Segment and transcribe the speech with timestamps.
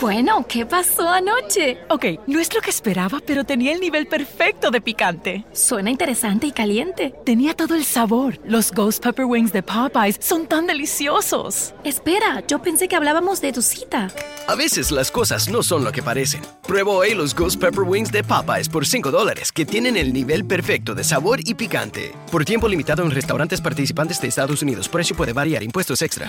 [0.00, 1.78] Bueno, ¿qué pasó anoche?
[1.88, 5.44] Ok, no es lo que esperaba, pero tenía el nivel perfecto de picante.
[5.52, 7.14] Suena interesante y caliente.
[7.24, 8.38] Tenía todo el sabor.
[8.44, 11.74] Los Ghost Pepper Wings de Popeyes son tan deliciosos.
[11.84, 14.08] Espera, yo pensé que hablábamos de tu cita.
[14.46, 16.42] A veces las cosas no son lo que parecen.
[16.66, 20.44] Prueba hoy los Ghost Pepper Wings de Popeyes por 5 dólares, que tienen el nivel
[20.44, 22.12] perfecto de sabor y picante.
[22.30, 24.88] Por tiempo limitado en restaurantes participantes de Estados Unidos.
[24.88, 25.62] Precio puede variar.
[25.62, 26.28] Impuestos extra.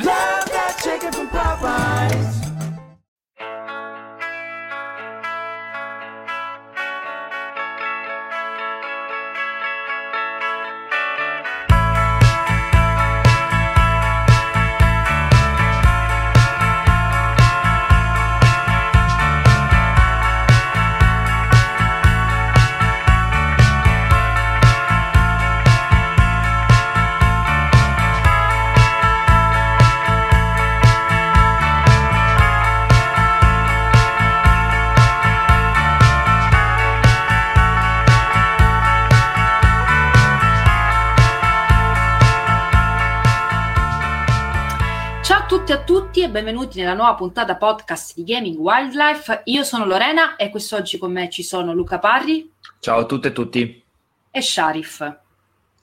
[46.36, 49.44] Benvenuti nella nuova puntata podcast di Gaming Wildlife.
[49.46, 53.32] Io sono Lorena e quest'oggi con me ci sono Luca Parri Ciao a tutte e
[53.32, 53.84] tutti.
[54.32, 55.18] e Sharif.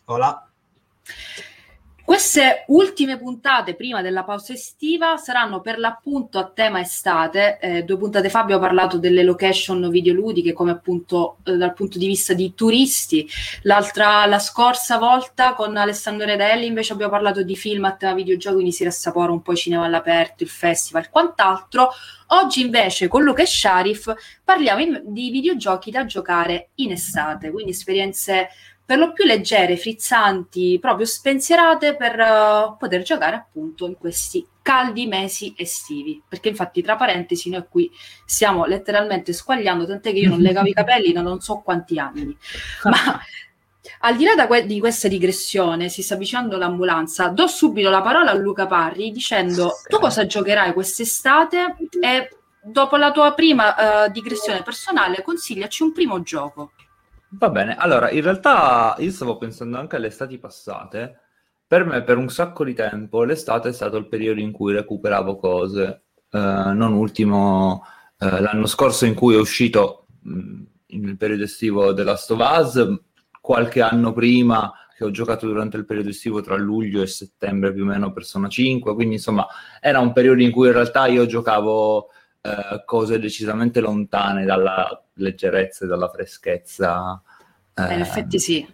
[0.04, 0.46] Hola.
[2.12, 7.58] Queste ultime puntate prima della pausa estiva saranno per l'appunto a tema estate.
[7.58, 12.06] Eh, due puntate fa abbiamo parlato delle location videoludiche come appunto eh, dal punto di
[12.06, 13.26] vista di turisti.
[13.62, 18.56] L'altra, la scorsa volta con Alessandro Redelli invece abbiamo parlato di film a tema videogiochi,
[18.56, 21.92] quindi si rassapora un po' i cinema all'aperto, il festival e quant'altro.
[22.26, 27.70] Oggi invece con Luca e Sharif parliamo in- di videogiochi da giocare in estate, quindi
[27.70, 28.50] esperienze
[28.92, 35.06] per lo più leggere, frizzanti, proprio spensierate per eh, poter giocare appunto in questi caldi
[35.06, 36.22] mesi estivi.
[36.28, 37.90] Perché infatti, tra parentesi, noi qui
[38.26, 42.36] stiamo letteralmente squagliando, tant'è che io non legavo i capelli da non so quanti anni.
[42.82, 43.18] Ma
[44.00, 48.32] al di là que- di questa digressione, si sta avvicinando l'ambulanza, do subito la parola
[48.32, 52.28] a Luca Parri dicendo tu cosa giocherai quest'estate e
[52.62, 56.72] dopo la tua prima eh, digressione personale consigliaci un primo gioco.
[57.34, 61.20] Va bene, allora in realtà io stavo pensando anche alle estati passate.
[61.66, 65.36] Per me, per un sacco di tempo, l'estate è stato il periodo in cui recuperavo
[65.36, 66.02] cose.
[66.30, 67.84] Eh, non ultimo
[68.18, 70.62] eh, l'anno scorso in cui è uscito mh,
[70.98, 73.00] nel periodo estivo of Us,
[73.40, 77.84] qualche anno prima che ho giocato durante il periodo estivo tra luglio e settembre più
[77.84, 79.46] o meno Persona 5, quindi insomma
[79.80, 82.08] era un periodo in cui in realtà io giocavo
[82.42, 87.22] eh, cose decisamente lontane dalla leggerezza e dalla freschezza
[87.74, 88.66] Eh, in eh, effetti sì.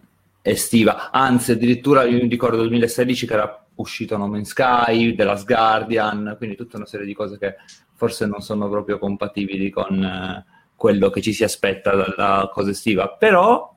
[0.43, 1.10] estiva.
[1.10, 6.34] Anzi, addirittura io mi ricordo 2016 che era uscito No Man's Sky, The Last Guardian,
[6.37, 7.56] quindi tutta una serie di cose che
[7.94, 10.44] forse non sono proprio compatibili con eh,
[10.75, 13.09] quello che ci si aspetta dalla cosa estiva.
[13.09, 13.75] Però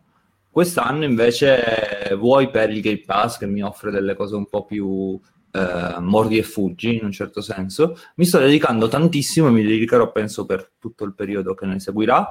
[0.49, 5.19] quest'anno invece vuoi per il Game Pass che mi offre delle cose un po' più
[5.51, 10.11] eh, mordi e fuggi in un certo senso, mi sto dedicando tantissimo e mi dedicherò
[10.11, 12.27] penso per tutto il periodo che ne seguirà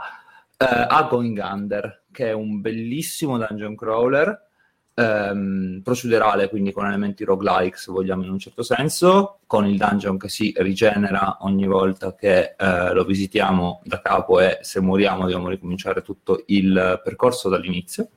[0.57, 4.49] eh, a Going Under, che è un bellissimo dungeon crawler
[4.95, 10.19] ehm, procedurale, quindi con elementi roguelike, se vogliamo in un certo senso, con il dungeon
[10.19, 15.49] che si rigenera ogni volta che eh, lo visitiamo da capo e se moriamo dobbiamo
[15.49, 18.09] ricominciare tutto il percorso dall'inizio.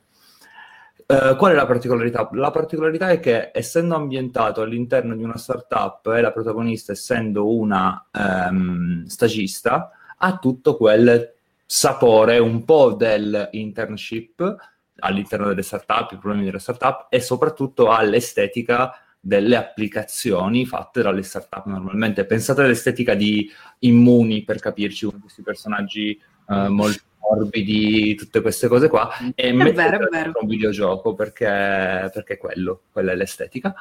[1.06, 2.28] Eh, qual è la particolarità?
[2.32, 8.06] La particolarità è che essendo ambientato all'interno di una startup e la protagonista essendo una
[8.10, 11.34] ehm, stagista, ha tutto quel
[11.66, 14.56] sapore un po' del internship
[15.00, 21.66] all'interno delle startup, i problemi delle startup e soprattutto all'estetica delle applicazioni fatte dalle startup
[21.66, 22.24] normalmente.
[22.24, 23.50] Pensate all'estetica di
[23.80, 29.52] Immuni, per capirci, uno di questi personaggi eh, molto morbidi, tutte queste cose qua, e
[29.52, 30.32] vero, è vero.
[30.40, 33.74] un videogioco perché, perché è quello, quella è l'estetica.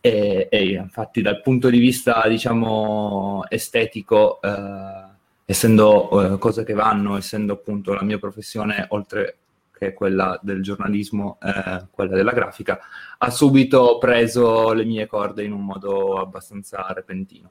[0.00, 5.08] E, e infatti dal punto di vista, diciamo, estetico, eh,
[5.44, 9.36] essendo eh, cose che vanno, essendo appunto la mia professione, oltre
[9.80, 12.78] che quella del giornalismo, eh, quella della grafica,
[13.18, 17.50] ha subito preso le mie corde in un modo abbastanza repentino.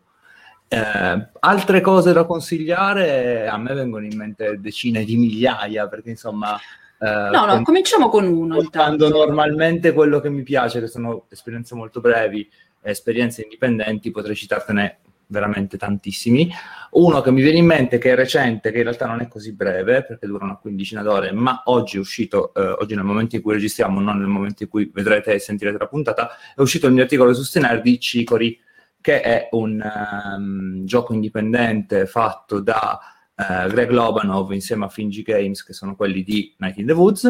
[0.72, 6.56] Eh, altre cose da consigliare, a me vengono in mente decine di migliaia, perché insomma...
[7.00, 9.10] eh, No, no, con- cominciamo con uno intanto.
[9.10, 12.48] normalmente quello che mi piace, che sono esperienze molto brevi,
[12.82, 16.52] esperienze indipendenti, potrei citartene veramente tantissimi.
[16.92, 19.54] Uno che mi viene in mente, che è recente, che in realtà non è così
[19.54, 23.42] breve, perché dura una quindicina d'ore, ma oggi è uscito, eh, oggi nel momento in
[23.42, 26.94] cui registriamo, non nel momento in cui vedrete e sentirete la puntata, è uscito il
[26.94, 28.60] mio articolo su Stener di Cicori,
[29.02, 33.00] che è un um, gioco indipendente fatto da
[33.36, 37.30] uh, Greg Lobanov insieme a Finji Games, che sono quelli di Night in the Woods,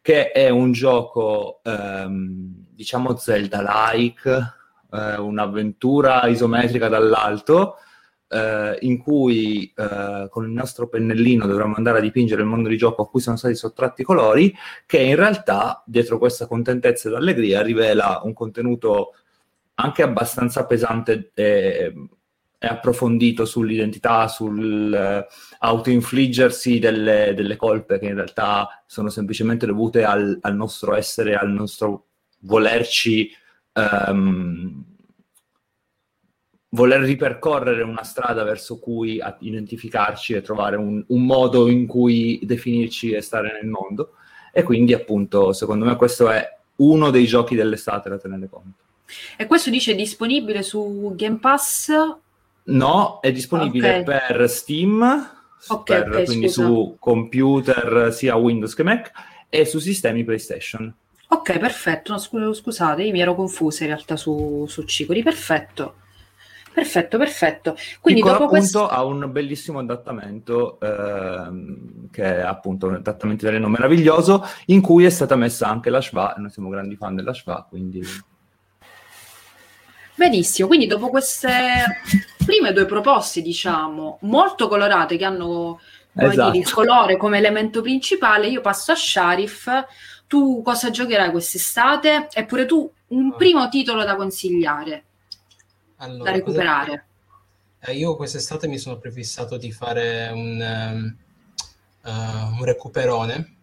[0.00, 4.54] che è un gioco, um, diciamo, Zelda-like,
[4.90, 7.76] uh, un'avventura isometrica dall'alto,
[8.26, 9.72] Uh, in cui
[10.30, 13.36] con il nostro pennellino dovremmo andare a dipingere il mondo di gioco a cui sono
[13.36, 14.52] stati sottratti i colori,
[14.86, 19.12] che in realtà dietro questa contentezza ed allegria rivela un contenuto
[19.74, 21.92] anche abbastanza pesante e,
[22.58, 30.38] e approfondito sull'identità, sull'autoinfliggersi uh, delle, delle, colpe che in realtà sono semplicemente dovute al,
[30.40, 32.06] al nostro essere, al nostro
[32.40, 33.30] volerci...
[33.74, 34.92] Um,
[36.74, 43.12] voler ripercorrere una strada verso cui identificarci e trovare un, un, modo in cui definirci
[43.12, 44.14] e stare nel mondo.
[44.52, 48.82] E quindi, appunto, secondo me questo è uno dei giochi dell'estate da tenere conto.
[49.36, 51.90] E questo dice è disponibile su Game Pass?
[52.64, 54.04] No, è disponibile okay.
[54.04, 55.02] per Steam,
[55.68, 56.66] okay, per, okay, quindi scusa.
[56.66, 59.10] su computer sia Windows che Mac
[59.48, 60.92] e su sistemi PlayStation.
[61.28, 62.12] Ok, perfetto.
[62.12, 65.22] No, sc- scusate, io mi ero confusa in realtà su, su Cicori.
[65.22, 65.96] Perfetto.
[66.74, 67.76] Perfetto, perfetto.
[68.00, 68.88] Quindi Piccolo dopo appunto questo...
[68.88, 75.10] ha un bellissimo adattamento ehm, che è appunto un adattamento italiano meraviglioso in cui è
[75.10, 78.04] stata messa anche la Schwa, noi siamo grandi fan della Schwa, quindi
[80.16, 81.48] Benissimo, quindi dopo queste
[82.44, 85.80] prime due proposte, diciamo, molto colorate, che hanno
[86.14, 86.50] esatto.
[86.50, 89.86] dire, il colore come elemento principale, io passo a Sharif.
[90.26, 92.28] Tu cosa giocherai quest'estate?
[92.32, 95.04] Eppure tu un primo titolo da consigliare,
[95.96, 97.06] allora, da recuperare.
[97.80, 101.16] Eh, io quest'estate mi sono prefissato di fare un, um,
[102.02, 103.56] uh, un recuperone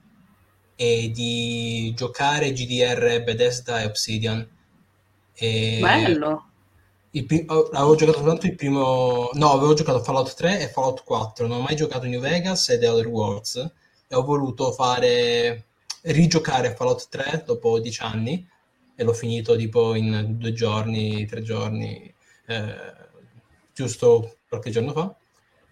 [0.76, 4.48] e di giocare GDR Bethesda e Obsidian
[5.42, 6.46] e Bello!
[7.10, 9.32] Pri- avevo giocato soltanto il primo...
[9.34, 12.78] No, avevo giocato Fallout 3 e Fallout 4, non ho mai giocato New Vegas e
[12.78, 13.56] The Other Worlds
[14.08, 15.66] e ho voluto fare...
[16.04, 18.48] rigiocare Fallout 3 dopo 10 anni
[18.96, 22.14] e l'ho finito tipo in due giorni, tre giorni,
[22.46, 22.76] eh,
[23.74, 25.16] giusto qualche giorno fa.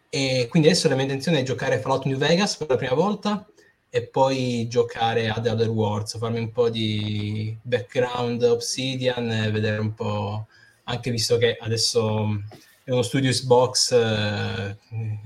[0.09, 3.47] E quindi adesso la mia intenzione è giocare Fallout New Vegas per la prima volta
[3.89, 9.79] e poi giocare a The Other Worlds, farmi un po' di background Obsidian e vedere
[9.79, 10.47] un po',
[10.83, 12.43] anche visto che adesso
[12.83, 14.77] è uno studio Xbox, eh,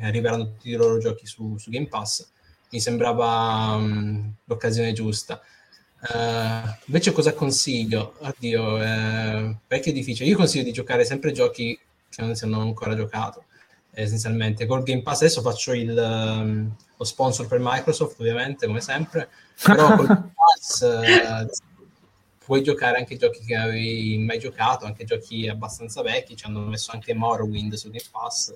[0.01, 2.27] arriveranno tutti i loro giochi su, su Game Pass,
[2.71, 5.41] mi sembrava um, l'occasione giusta.
[6.01, 8.15] Uh, invece cosa consiglio?
[8.19, 10.27] Oddio, eh, perché è difficile.
[10.27, 11.79] Io consiglio di giocare sempre giochi
[12.09, 13.45] che non si hanno ancora giocato,
[13.93, 14.65] essenzialmente.
[14.65, 15.97] Col Game Pass adesso faccio il...
[15.97, 19.29] Um, lo sponsor per Microsoft ovviamente come sempre,
[19.61, 21.49] però con il Pass eh,
[22.43, 26.91] puoi giocare anche giochi che avevi mai giocato, anche giochi abbastanza vecchi, ci hanno messo
[26.91, 28.53] anche Morrowind su Game Pass.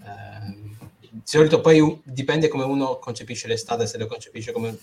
[0.00, 4.78] Eh, di solito poi dipende come uno concepisce l'estate, se lo concepisce come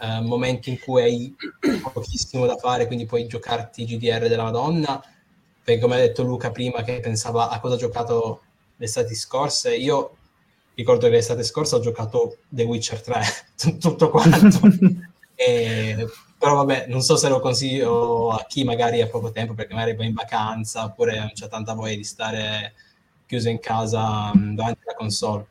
[0.00, 1.36] eh, momento in cui hai
[1.92, 5.02] pochissimo da fare, quindi puoi giocarti GDR della Madonna,
[5.62, 8.42] perché come ha detto Luca prima che pensava a cosa ha giocato
[8.82, 10.16] l'estate scorse, io
[10.74, 13.22] ricordo che l'estate scorsa ho giocato The Witcher 3,
[13.78, 14.58] tutto quanto.
[15.36, 16.06] e,
[16.36, 19.94] però vabbè, non so se lo consiglio a chi magari ha poco tempo perché magari
[19.94, 22.74] va in vacanza oppure non c'è tanta voglia di stare
[23.24, 25.46] chiuso in casa mm, davanti alla console.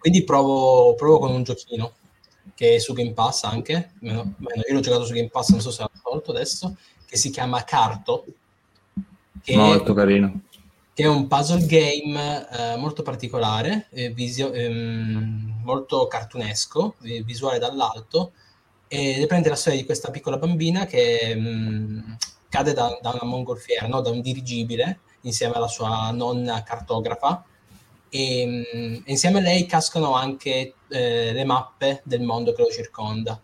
[0.00, 1.92] Quindi provo, provo con un giochino
[2.56, 4.34] che è su Game Pass anche, io
[4.68, 8.24] l'ho giocato su Game Pass, non so se l'ho tolto adesso, che si chiama Carto.
[9.42, 10.45] Che Molto carino
[10.96, 18.32] che è un puzzle game eh, molto particolare, eh, visio- ehm, molto cartunesco, visuale dall'alto,
[18.88, 22.12] e riprende la storia di questa piccola bambina che mh, mm,
[22.48, 24.00] cade da, da, una mongolfiera, no?
[24.00, 27.44] da un dirigibile, insieme alla sua nonna cartografa,
[28.08, 32.70] e mh, mm, insieme a lei cascano anche eh, le mappe del mondo che lo
[32.70, 33.38] circonda.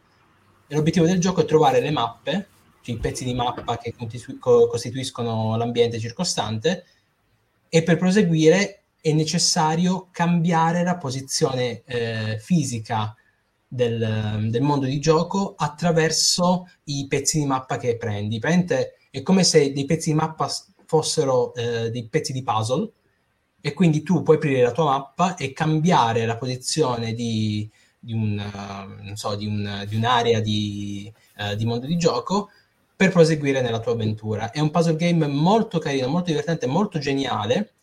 [0.66, 2.48] E l'obiettivo del gioco è trovare le mappe,
[2.80, 3.94] cioè i pezzi di mappa che
[4.40, 6.86] costituiscono l'ambiente circostante,
[7.74, 13.16] e per proseguire è necessario cambiare la posizione eh, fisica
[13.66, 18.38] del, del, mondo di gioco attraverso i pezzi di mappa che prendi.
[18.38, 20.50] Prende, è come se dei pezzi di mappa
[20.84, 22.92] fossero eh, dei pezzi di puzzle
[23.62, 27.66] e quindi tu puoi aprire la tua mappa e cambiare la posizione di,
[27.98, 32.50] di, un, uh, so, di, un, di un'area di, uh, di mondo di gioco
[33.02, 34.52] per proseguire nella tua avventura.
[34.52, 37.74] È un puzzle game molto carino, molto divertente, molto geniale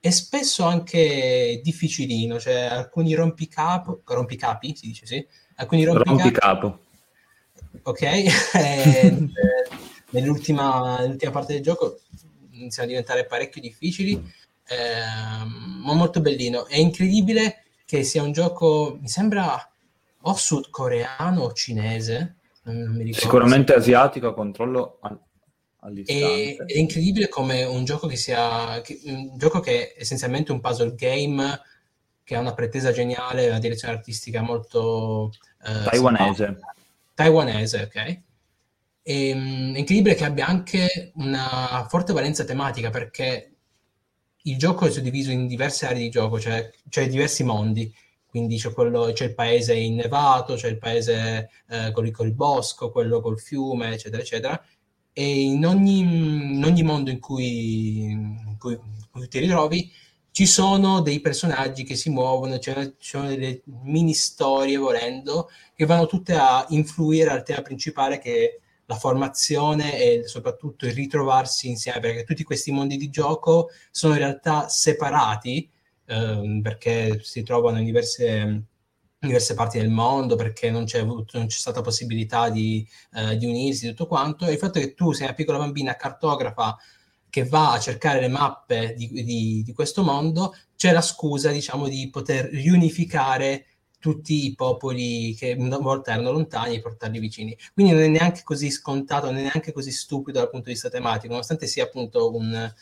[0.00, 5.24] e spesso anche difficilino, cioè alcuni rompicapo, rompicapi, si dice sì,
[5.56, 6.78] alcuni rompicapi, rompicapo.
[7.82, 9.28] Ok, eh,
[10.10, 12.00] nell'ultima, nell'ultima parte del gioco
[12.50, 14.12] iniziano a diventare parecchio difficili,
[14.66, 16.66] ehm, ma molto bellino.
[16.66, 19.70] È incredibile che sia un gioco, mi sembra
[20.22, 23.20] o sudcoreano o cinese, non, non mi ricordo.
[23.20, 25.20] Sicuramente asiatico, controllo al-
[26.02, 26.64] È, all'istante.
[26.66, 30.94] è incredibile come un gioco che sia che- un gioco che è essenzialmente un puzzle
[30.94, 31.60] game
[32.22, 35.30] che ha una pretesa geniale, una direzione artistica molto
[35.66, 36.46] eh, Taiwanese.
[37.14, 38.20] taiwanese, ok?
[39.02, 43.50] E, mm, è incredibile che abbia anche una forte valenza tematica perché
[44.46, 47.92] il gioco è suddiviso in diverse aree di gioco, cioè, cioè diversi mondi.
[48.34, 53.20] Quindi c'è, quello- c'è il paese innevato, c'è il paese eh, col, col bosco, quello
[53.20, 54.64] col fiume, eccetera, eccetera.
[55.12, 59.88] E in ogni, in ogni mondo in cui, in cui- in cui ti ritrovi
[60.32, 66.06] ci sono dei personaggi che si muovono, ci sono delle mini storie, volendo, che vanno
[66.06, 72.00] tutte a influire al tema principale che è la formazione e soprattutto il ritrovarsi insieme,
[72.00, 75.70] perché tutti questi mondi di gioco sono in realtà separati,
[76.06, 78.64] ehm, perché si trovano in diverse,
[79.18, 83.88] diverse parti del mondo, perché non c'è, non c'è stata possibilità di, eh, di unirsi,
[83.88, 86.76] tutto quanto, e il fatto che tu sei una piccola bambina cartografa
[87.28, 91.88] che va a cercare le mappe di, di- di questo mondo, c'è la scusa, diciamo,
[91.88, 93.66] di poter riunificare
[93.98, 97.56] tutti i popoli che una volta erano lontani e portarli vicini.
[97.72, 100.90] Quindi non è neanche così scontato, non è neanche così stupido dal punto di vista
[100.90, 102.72] tematico, nonostante sia appunto un,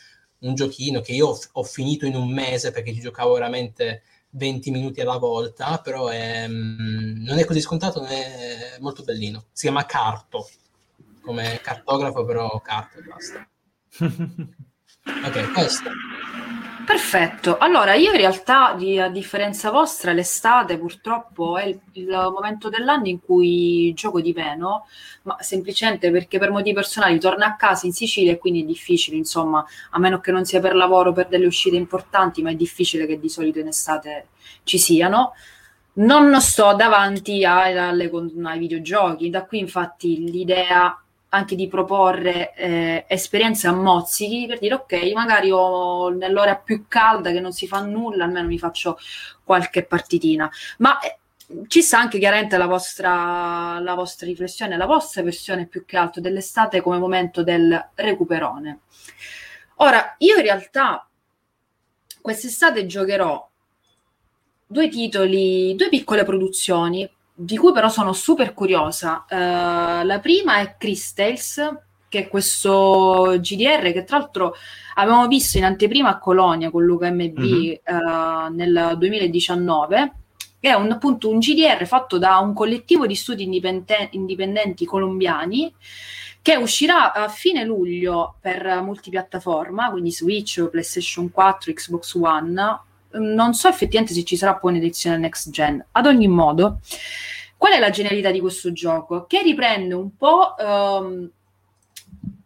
[0.42, 4.70] un giochino che io ho, ho finito in un mese perché ci giocavo veramente 20
[4.70, 9.46] minuti alla volta, però è, mm, non è così scontato, non è molto bellino.
[9.52, 10.48] Si chiama Carto,
[11.22, 13.48] come cartografo, però carto e basta.
[15.04, 15.90] Ok, questo.
[16.84, 23.06] Perfetto, allora io in realtà a differenza vostra l'estate purtroppo è il, il momento dell'anno
[23.06, 24.86] in cui gioco di meno,
[25.22, 29.16] ma semplicemente perché per motivi personali torno a casa in Sicilia e quindi è difficile,
[29.16, 33.06] insomma, a meno che non sia per lavoro, per delle uscite importanti, ma è difficile
[33.06, 34.28] che di solito in estate
[34.64, 35.34] ci siano.
[35.94, 38.10] Non sto davanti ai, alle
[38.44, 41.01] ai videogiochi, da qui infatti l'idea
[41.34, 47.30] anche di proporre eh, esperienze a mozzichi per dire ok, magari ho nell'ora più calda
[47.32, 48.98] che non si fa nulla, almeno mi faccio
[49.42, 50.50] qualche partitina.
[50.78, 51.18] Ma eh,
[51.68, 56.20] ci sta anche chiaramente la vostra, la vostra riflessione, la vostra versione più che altro
[56.20, 58.80] dell'estate come momento del recuperone.
[59.76, 61.08] Ora, io in realtà
[62.20, 63.48] quest'estate giocherò
[64.66, 69.24] due titoli, due piccole produzioni di cui però sono super curiosa.
[69.28, 71.76] Eh, la prima è Chris Tales,
[72.08, 74.54] che è questo GDR che tra l'altro
[74.96, 77.70] abbiamo visto in anteprima a Colonia con Luca MB Mhm.
[77.70, 77.80] eh,
[78.50, 80.12] nel 2019,
[80.60, 85.72] che è un, appunto un GDR fatto da un collettivo di studi indipenden- indipendenti colombiani
[86.42, 92.80] che uscirà a fine luglio per multipiattaforma, quindi Switch, PlayStation 4, Xbox One.
[93.12, 95.84] Non so effettivamente se ci sarà poi un'edizione next gen.
[95.92, 96.80] Ad ogni modo,
[97.56, 99.26] qual è la genialità di questo gioco?
[99.26, 101.30] Che riprende un po' ehm,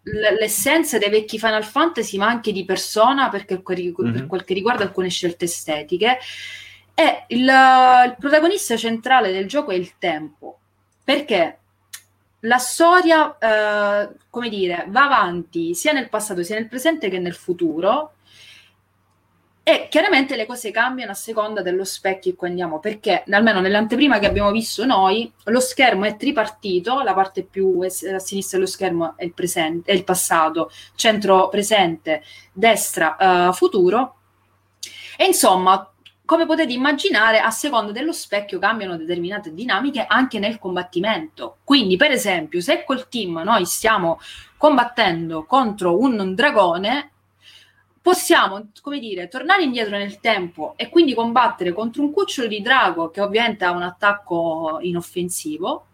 [0.03, 4.13] l- l'essenza dei vecchi Final Fantasy, ma anche di Persona, perché per, Mhm.
[4.13, 6.19] per quel che riguarda alcune scelte estetiche.
[6.95, 10.59] E il, il protagonista centrale del gioco è il tempo,
[11.05, 11.59] perché
[12.41, 17.35] la storia, eh, come dire, va avanti sia nel passato sia nel presente che nel
[17.35, 18.13] futuro.
[19.69, 24.21] E chiaramente le cose cambiano a seconda dello specchio in cui andiamo, perché almeno nell'anteprima
[24.21, 29.15] che abbiamo visto noi, lo schermo è tripartito, la parte più a sinistra dello schermo
[29.17, 34.19] è il, presente, è il passato, centro presente, destra eh, futuro.
[35.17, 35.93] E insomma,
[36.25, 41.57] come potete immaginare, a seconda dello specchio cambiano determinate dinamiche anche nel combattimento.
[41.65, 44.21] Quindi, per esempio, se col team noi stiamo
[44.57, 47.15] combattendo contro un dragone,
[48.07, 53.11] possiamo, come dire, tornare indietro nel tempo e quindi combattere contro un cucciolo di drago
[53.11, 55.87] che ovviamente ha un attacco inoffensivo.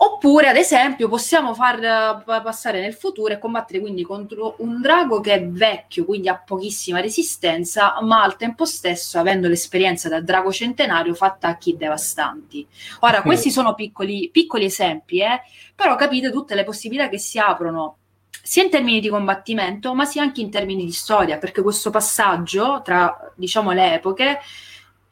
[0.00, 4.82] Oppure, ad esempio, possiamo far eh, pa- passare nel futuro e combattere quindi contro un
[4.82, 10.20] drago che è vecchio, quindi ha pochissima resistenza, ma al tempo stesso, avendo l'esperienza da
[10.20, 12.66] drago centenario, fa attacchi devastanti.
[13.00, 15.40] Ora, questi sono piccoli, piccoli esempi, eh,
[15.74, 17.96] però capite tutte le possibilità che si aprono
[18.42, 22.80] sia in termini di combattimento, ma sia anche in termini di storia, perché questo passaggio
[22.82, 24.38] tra, diciamo, le epoche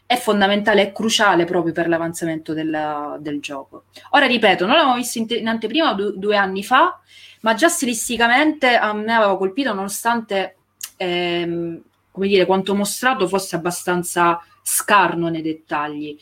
[0.06, 3.84] è fondamentale, è cruciale proprio per l'avanzamento del, del gioco.
[4.10, 6.98] Ora ripeto, noi l'abbiamo visto in, te- in anteprima du- due anni fa,
[7.40, 10.56] ma già stilisticamente a me aveva colpito nonostante,
[10.96, 16.16] ehm, come dire, quanto mostrato fosse abbastanza scarno nei dettagli.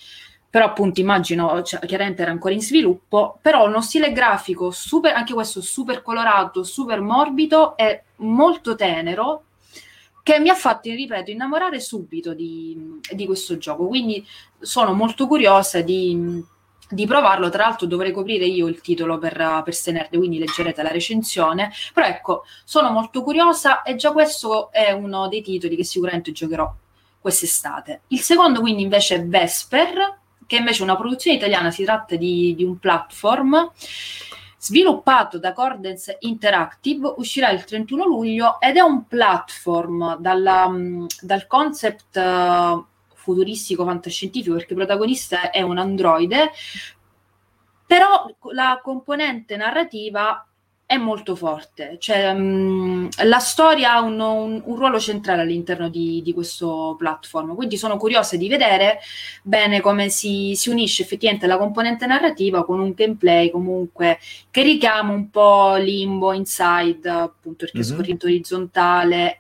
[0.54, 5.34] Però appunto immagino, cioè, chiaramente era ancora in sviluppo, però uno stile grafico super, anche
[5.34, 9.46] questo super colorato, super morbido e molto tenero,
[10.22, 13.88] che mi ha fatto, ripeto, innamorare subito di, di questo gioco.
[13.88, 14.24] Quindi
[14.60, 16.40] sono molto curiosa di,
[16.88, 17.50] di, provarlo.
[17.50, 21.72] Tra l'altro dovrei coprire io il titolo per, per Stenerde, quindi leggerete la recensione.
[21.92, 26.72] Però ecco, sono molto curiosa e già questo è uno dei titoli che sicuramente giocherò
[27.20, 28.02] quest'estate.
[28.06, 32.54] Il secondo quindi invece è Vesper, che invece è una produzione italiana, si tratta di,
[32.54, 33.70] di un platform
[34.58, 41.46] sviluppato da Cordens Interactive, uscirà il 31 luglio ed è un platform dalla, mm, dal
[41.46, 42.84] concept uh,
[43.14, 46.50] futuristico fantascientifico perché il protagonista è un androide,
[47.86, 50.46] però la componente narrativa
[50.86, 56.20] è molto forte, cioè, mh, la storia ha un, un, un, ruolo centrale all'interno di,
[56.22, 58.98] di, questo platform, quindi sono curiosa di vedere
[59.42, 64.18] bene come si, si, unisce effettivamente la componente narrativa con un gameplay comunque
[64.50, 67.86] che richiama un po' Limbo, Inside, appunto perché mm-hmm.
[67.86, 69.38] scorrente orizzontale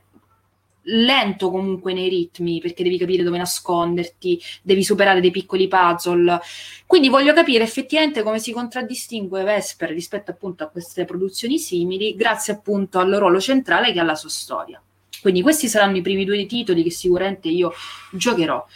[0.84, 6.40] lento comunque nei ritmi perché devi capire dove nasconderti, devi superare dei piccoli puzzle.
[6.86, 12.54] Quindi voglio capire effettivamente come si contraddistingue Vesper rispetto appunto a queste produzioni simili, grazie
[12.54, 14.82] appunto al ruolo centrale che ha la sua storia.
[15.20, 17.72] Quindi questi saranno i primi due titoli che sicuramente io
[18.12, 18.66] giocherò.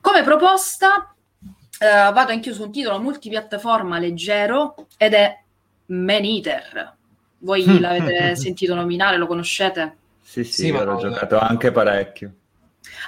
[0.00, 1.14] Come proposta
[1.78, 5.40] eh, vado anch'io su un titolo multipiattaforma leggero ed è
[5.86, 6.96] Man Eater.
[7.38, 9.98] Voi l'avete sentito nominare, lo conoscete?
[10.32, 12.32] Sì, sì, sì l'ho giocato anche parecchio.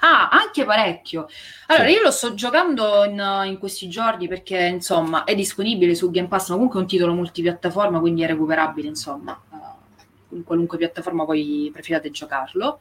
[0.03, 1.27] Ah, anche parecchio.
[1.69, 1.95] Allora, sì.
[1.95, 6.51] io lo sto giocando in, in, questi giorni perché, insomma, è disponibile su Game Pass,
[6.51, 11.71] ma comunque è un titolo multipiattaforma, quindi è recuperabile, insomma, uh, in qualunque piattaforma voi
[11.73, 12.79] preferiate giocarlo.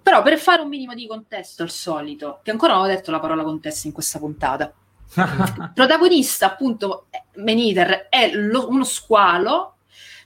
[0.00, 3.18] Però per fare un minimo di contesto al solito, che ancora non ho detto la
[3.18, 4.72] parola contesto in questa puntata.
[5.74, 7.06] Protagonista, appunto,
[7.38, 9.75] Meniter, è lo, uno squalo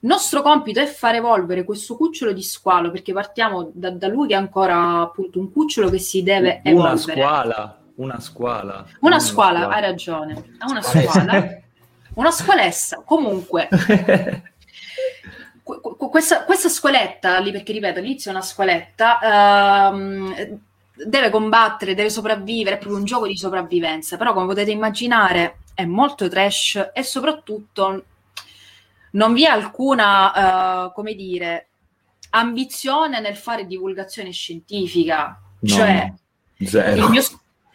[0.01, 4.35] nostro compito è far evolvere questo cucciolo di squalo, perché partiamo da, da lui che
[4.35, 7.21] è ancora appunto un cucciolo che si deve una evolvere.
[7.21, 8.87] Squala, una squala.
[9.01, 10.45] Una, squala, squala, hai ragione.
[10.67, 11.59] Una squala.
[12.15, 13.03] una squalessa.
[13.05, 13.69] Comunque,
[15.63, 20.61] questa, questa, squaletta lì, perché ripeto, all'inizio è una squaletta, ehm,
[20.93, 25.85] deve combattere, deve sopravvivere, è proprio un gioco di sopravvivenza, però come potete immaginare è
[25.85, 28.05] molto trash e soprattutto
[29.13, 31.69] non vi è alcuna, uh, come dire,
[32.31, 35.41] ambizione nel fare divulgazione scientifica.
[35.61, 36.13] No, cioè.
[36.57, 37.23] Il, mio,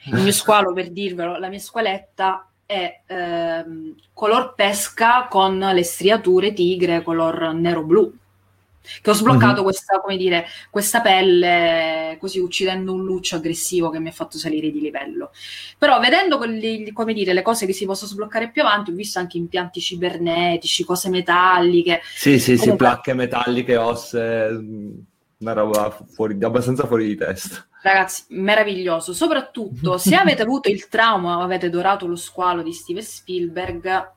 [0.05, 6.53] il mio squalo, per dirvelo, la mia squaletta è ehm, color pesca con le striature
[6.53, 8.11] tigre color nero-blu
[9.01, 9.63] che ho sbloccato mm-hmm.
[9.63, 14.71] questa, come dire, questa pelle così uccidendo un luccio aggressivo che mi ha fatto salire
[14.71, 15.31] di livello.
[15.77, 19.19] Però vedendo quelli, come dire, le cose che si possono sbloccare più avanti, ho visto
[19.19, 22.01] anche impianti cibernetici, cose metalliche.
[22.15, 22.71] Sì, sì, Comunque...
[22.71, 24.63] sì, placche metalliche, osse,
[25.37, 27.67] una roba fuori, abbastanza fuori di testa.
[27.81, 29.13] Ragazzi, meraviglioso.
[29.13, 34.13] Soprattutto se avete avuto il trauma, avete dorato lo squalo di Steven Spielberg,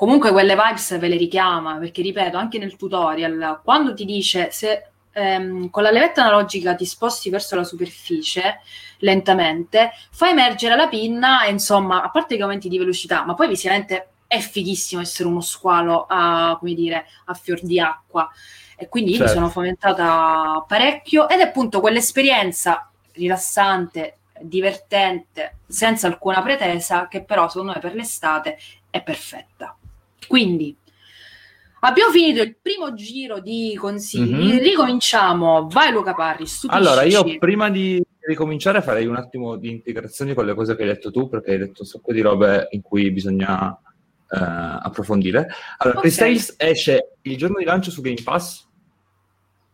[0.00, 4.92] comunque quelle vibes ve le richiama, perché ripeto, anche nel tutorial, quando ti dice se
[5.12, 8.60] ehm, con la levetta analogica ti sposti verso la superficie
[9.00, 13.48] lentamente, fa emergere la pinna e insomma, a parte che aumenti di velocità, ma poi
[13.48, 18.26] visivamente è fighissimo essere uno squalo a, come dire, a fior di acqua.
[18.78, 19.26] E quindi certo.
[19.26, 27.50] mi sono fomentata parecchio ed è appunto quell'esperienza rilassante, divertente, senza alcuna pretesa, che però
[27.50, 28.56] secondo me per l'estate
[28.88, 29.74] è perfetta.
[30.30, 30.76] Quindi
[31.80, 34.58] abbiamo finito il primo giro di consigli, mm-hmm.
[34.58, 35.66] ricominciamo.
[35.66, 40.54] Vai Luca Parri, Allora, io prima di ricominciare farei un attimo di integrazione con le
[40.54, 43.70] cose che hai detto tu, perché hai detto un sacco di robe in cui bisogna
[43.70, 43.78] uh,
[44.28, 45.48] approfondire.
[45.78, 46.12] Allora, okay.
[46.12, 48.68] Tales esce il giorno di lancio su Game Pass,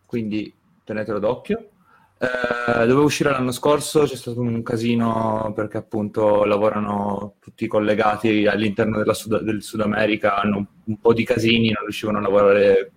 [0.06, 0.50] quindi
[0.84, 1.68] tenetelo d'occhio.
[2.18, 9.02] Eh, doveva uscire l'anno scorso, c'è stato un casino perché appunto lavorano tutti collegati all'interno
[9.12, 12.92] Sud- del Sud America, hanno un, un, po' di casini, non riuscivano a lavorare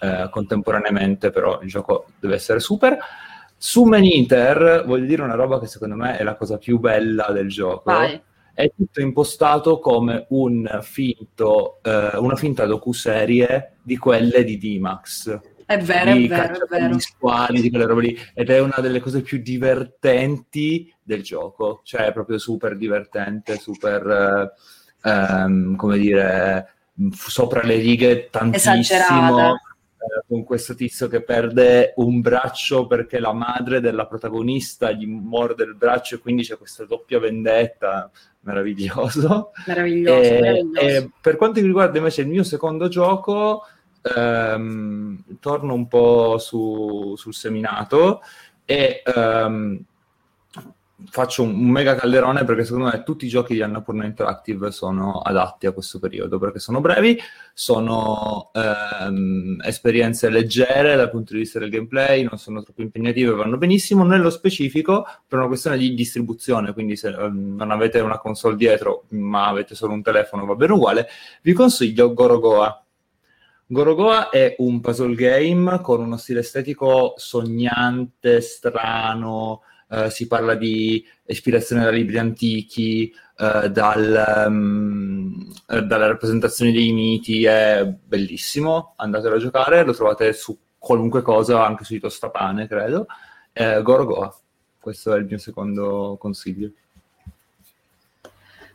[0.00, 2.98] eh, contemporaneamente, però il gioco deve essere super.
[3.56, 7.30] Su Man Eater voglio dire una roba che secondo me è la cosa più bella
[7.30, 7.82] del gioco.
[7.84, 8.20] Vai.
[8.52, 15.78] È tutto impostato come un finto, eh, una finta docuserie di quelle di D-Max è
[15.80, 16.98] vero, è vero, è vero.
[16.98, 18.18] Squali, di quelle robe lì.
[18.32, 21.82] Ed è una delle cose più divertenti del gioco.
[21.84, 24.54] Cioè, è proprio super divertente, super,
[25.02, 26.72] eh, um, come dire,
[27.12, 29.58] sopra le righe tantissimo.
[30.26, 35.74] con questo tizio che perde un braccio perché la madre della protagonista gli morde il
[35.74, 39.50] braccio e quindi c'è questa doppia vendetta, meraviglioso.
[39.66, 40.80] Meraviglioso, E- meraviglioso.
[40.80, 43.66] e per quanto riguarda invece il mio secondo gioco,
[44.16, 48.20] ehm, torno un po' su- sul seminato
[48.64, 49.84] e ehm,
[51.10, 55.20] faccio un, un mega calderone perché secondo me tutti i giochi di Annapurna Interactive sono
[55.20, 57.16] adatti a questo periodo perché sono brevi,
[57.54, 63.56] sono ehm, esperienze leggere dal punto di vista del gameplay, non sono troppo impegnative, vanno
[63.58, 64.04] benissimo.
[64.04, 69.04] Nello specifico, per una questione di distribuzione, quindi se ehm, non avete una console dietro
[69.10, 71.08] ma avete solo un telefono, va bene uguale,
[71.42, 72.82] vi consiglio Gorogoa.
[73.70, 81.06] Gorogoa è un puzzle game con uno stile estetico sognante, strano, eh, si parla di
[81.26, 84.14] ispirazione da libri antichi, eh, dal,
[85.66, 91.62] eh, dalle rappresentazioni dei miti, è bellissimo, andatelo a giocare, lo trovate su qualunque cosa,
[91.62, 93.06] anche sui tostapane, credo.
[93.52, 94.34] Eh, Gorogoa,
[94.80, 96.70] questo è il mio secondo consiglio.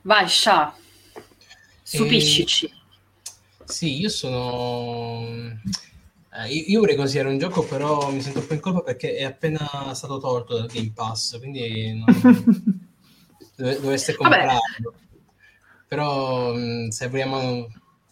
[0.04, 0.72] Vai, Sha,
[1.82, 2.82] stupiscici.
[3.66, 5.26] Sì, io sono...
[6.36, 9.24] eh, io vorrei consigliare un gioco, però mi sento un po' in colpa perché è
[9.24, 12.06] appena stato tolto dal Game Pass, quindi non-
[13.56, 14.36] dove- dovreste Vabbè.
[14.38, 14.94] comprarlo.
[15.88, 17.68] Però mh, se vogliamo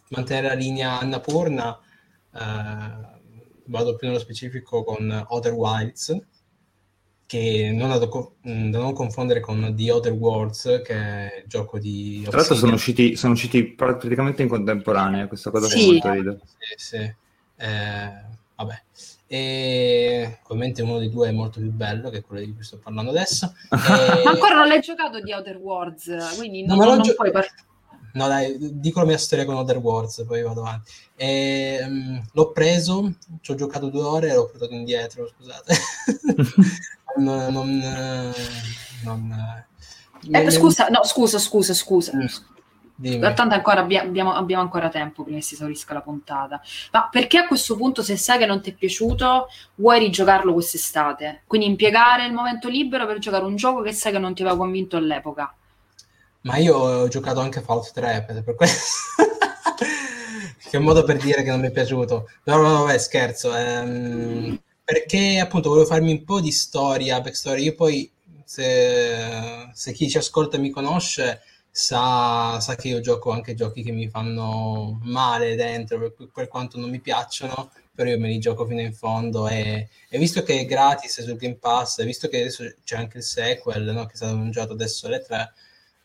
[0.08, 1.78] mantenere la linea Annapurna,
[2.34, 3.20] eh,
[3.66, 6.16] vado più nello specifico con Other Wilds,
[7.32, 8.06] che non da,
[8.42, 12.54] mh, da non confondere con The Other Worlds, che è il gioco di Tra l'altro
[12.54, 15.86] sono usciti, sono usciti praticamente in contemporanea, questa cosa fa Sì.
[15.92, 16.40] molto ridere.
[16.44, 16.96] Sì, sì.
[17.56, 18.12] Eh,
[18.56, 18.82] vabbè.
[19.28, 22.76] E ovviamente uno dei due è molto più bello, che è quello di cui sto
[22.76, 23.54] parlando adesso.
[23.72, 27.14] E- Ma ancora non l'hai giocato di Outer Worlds, quindi No, non, l'ho non gio-
[27.14, 27.48] puoi par-
[28.14, 30.90] No, dai, dico la mia storia con Other Wars, poi vado avanti.
[31.16, 35.74] Ehm, l'ho preso, ci ho giocato due ore e l'ho portato indietro, scusate.
[37.18, 37.80] non, non,
[39.04, 39.64] non,
[40.30, 42.12] eh, scusa, no, scusa, scusa, scusa.
[42.16, 43.20] Mm.
[43.34, 46.60] Tanto ancora abbia- abbiamo, abbiamo ancora tempo prima che si esaurisca la puntata.
[46.92, 51.42] Ma perché a questo punto, se sai che non ti è piaciuto, vuoi rigiocarlo quest'estate?
[51.46, 54.56] Quindi impiegare il momento libero per giocare un gioco che sai che non ti aveva
[54.56, 55.52] convinto all'epoca.
[56.42, 58.86] Ma io ho giocato anche Fallout 3 per questo.
[60.70, 62.28] che modo per dire che non mi è piaciuto.
[62.44, 63.54] No, no, no, scherzo.
[63.54, 67.62] ehm, perché appunto volevo farmi un po' di storia, backstory.
[67.62, 68.10] Io poi,
[68.44, 73.92] se, se chi ci ascolta mi conosce, sa, sa che io gioco anche giochi che
[73.92, 78.66] mi fanno male dentro, per, per quanto non mi piacciono, però io me li gioco
[78.66, 82.40] fino in fondo e, e visto che è gratis sul Game Pass, e visto che
[82.40, 85.52] adesso c'è anche il sequel, no, che è stato annunciato adesso alle 3,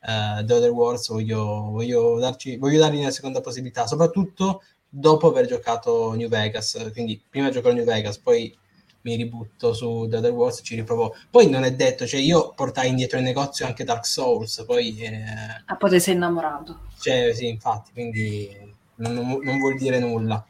[0.08, 5.46] eh, The Other Wars voglio, voglio, darci, voglio dargli una seconda possibilità, soprattutto dopo aver
[5.48, 8.56] giocato New Vegas, quindi prima giocherò New Vegas, poi
[9.02, 11.16] mi ributto su The Other Wars, ci riprovo.
[11.30, 14.98] Poi non è detto, cioè io portai indietro in negozio anche Dark Souls, poi...
[15.00, 16.80] eh, Ah, poi ti sei innamorato.
[17.00, 20.46] cioè, sì, infatti, quindi non, non- non vuol dire nulla.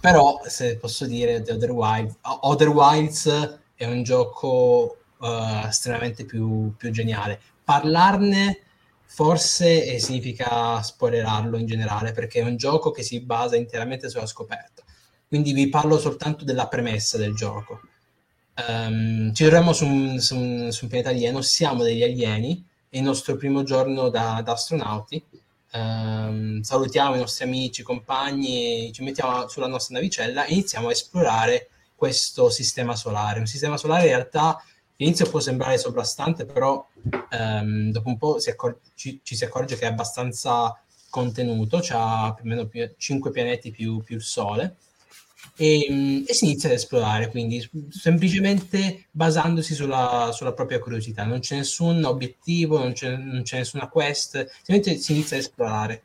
[0.00, 6.74] Però, se posso dire, The Other Wilds, Other Wilds è un gioco eh, estremamente più,
[6.76, 7.40] più geniale.
[7.68, 8.60] Parlarne
[9.04, 14.24] forse eh, significa spoilerarlo in generale, perché è un gioco che si basa interamente sulla
[14.24, 14.82] scoperta.
[15.26, 17.80] Quindi vi parlo soltanto della premessa del gioco.
[18.54, 20.34] Ehm, ci troviamo su un, su
[20.70, 25.22] su un pianeta alieno, siamo degli alieni, è il nostro primo giorno da, da astronauti.
[25.72, 31.68] Ehm, salutiamo i nostri amici, compagni, ci mettiamo sulla nostra navicella e iniziamo a esplorare
[31.94, 33.40] questo sistema solare.
[33.40, 34.58] Un sistema solare in realtà
[34.98, 36.84] all'inizio può sembrare sovrastante, però
[37.30, 40.76] ehm, dopo un po' si accor- ci, ci si accorge che è abbastanza
[41.08, 44.76] contenuto, ha più o meno 5 pianeti più, più il Sole.
[45.56, 51.24] E, mm, e si inizia ad esplorare, quindi semplicemente basandosi sulla, sulla propria curiosità.
[51.24, 54.32] Non c'è nessun obiettivo, non c'è, non c'è nessuna quest,
[54.62, 56.02] semplicemente si inizia ad esplorare.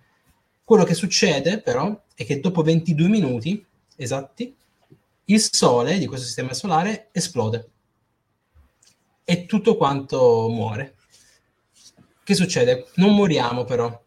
[0.64, 3.64] Quello che succede però è che dopo 22 minuti
[3.96, 4.56] esatti,
[5.26, 7.73] il Sole di questo sistema solare esplode
[9.24, 10.96] e tutto quanto muore.
[12.24, 12.88] Che succede?
[12.96, 14.02] Non moriamo però,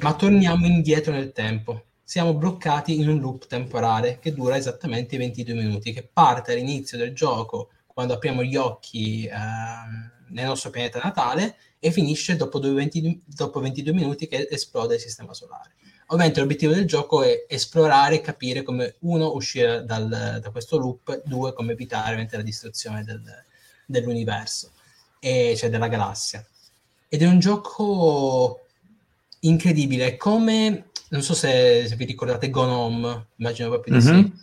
[0.00, 1.84] ma torniamo indietro nel tempo.
[2.02, 7.14] Siamo bloccati in un loop temporale che dura esattamente 22 minuti, che parte all'inizio del
[7.14, 13.22] gioco, quando apriamo gli occhi ehm, nel nostro pianeta natale, e finisce dopo, due 20
[13.26, 15.74] dopo 22 minuti che esplode il sistema solare.
[16.08, 21.22] Ovviamente l'obiettivo del gioco è esplorare e capire come, uno, uscire dal- da questo loop,
[21.24, 23.22] due, come evitare la distruzione del-
[23.86, 24.70] dell'universo,
[25.18, 26.44] e, cioè della galassia.
[27.08, 28.60] Ed è un gioco
[29.40, 34.14] incredibile, come non so se, se vi ricordate Gone Home, immagino proprio di Mhm.
[34.24, 34.42] sì.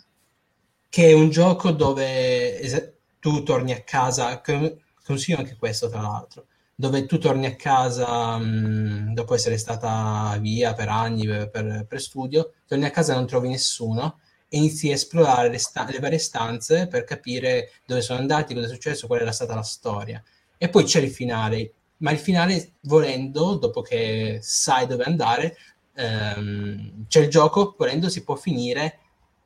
[0.88, 6.00] che è un gioco dove es- tu torni a casa, con- consiglio anche questo tra
[6.02, 11.86] l'altro, dove tu torni a casa mh, dopo essere stata via per anni per, per-
[11.88, 14.18] per studio, torni a casa e non trovi nessuno
[14.54, 18.66] e inizi a esplorare le, sta- le varie stanze per capire dove sono andati, cosa
[18.66, 20.22] è successo, qual era stata la storia.
[20.58, 25.56] E poi c'è il finale, ma il finale, volendo, dopo che sai dove andare,
[25.94, 28.98] ehm, c'è il gioco, volendo, si può finire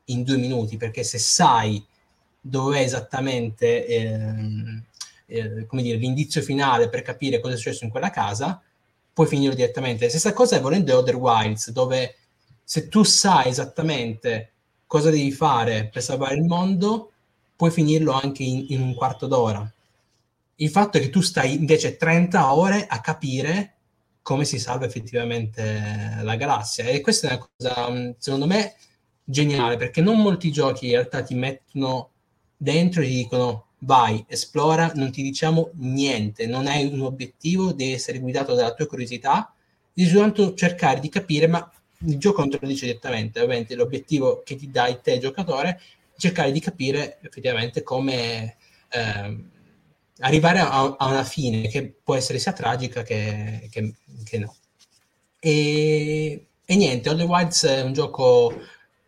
[0.07, 1.81] in due minuti, perché se sai
[2.41, 4.83] dove è esattamente ehm,
[5.27, 8.61] eh, come dire, l'indizio finale per capire cosa è successo in quella casa,
[9.13, 10.03] puoi finirlo direttamente.
[10.03, 12.15] La stessa cosa è volendo Other Wilds, dove
[12.61, 14.51] se tu sai esattamente
[14.87, 17.11] cosa devi fare per salvare il mondo,
[17.55, 19.69] puoi finirlo anche in, in un quarto d'ora.
[20.55, 23.73] Il fatto è che tu stai invece 30 ore a capire
[24.21, 26.85] come si salva effettivamente la galassia.
[26.85, 28.75] E questa è una cosa, secondo me,
[29.23, 32.09] geniale, perché non molti giochi in realtà ti mettono
[32.57, 37.93] dentro e ti dicono vai, esplora, non ti diciamo niente, non hai un obiettivo, devi
[37.93, 39.53] essere guidato dalla tua curiosità,
[39.93, 44.41] devi soltanto cercare di capire, ma il gioco non te lo dice direttamente, ovviamente l'obiettivo
[44.43, 45.79] che ti dai te giocatore è
[46.17, 48.57] cercare di capire effettivamente come
[48.89, 49.43] eh,
[50.19, 54.55] arrivare a, a, una fine che può essere sia tragica che, che, che no.
[55.39, 58.53] E, e niente, All the Wilds è un gioco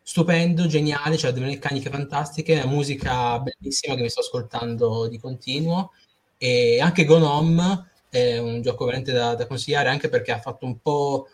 [0.01, 5.91] stupendo, geniale, c'ha delle meccaniche fantastiche, una musica bellissima che mi sto ascoltando di continuo
[6.37, 10.65] e anche Gone Home è un gioco veramente da, da consigliare anche perché ha fatto
[10.65, 11.27] un po'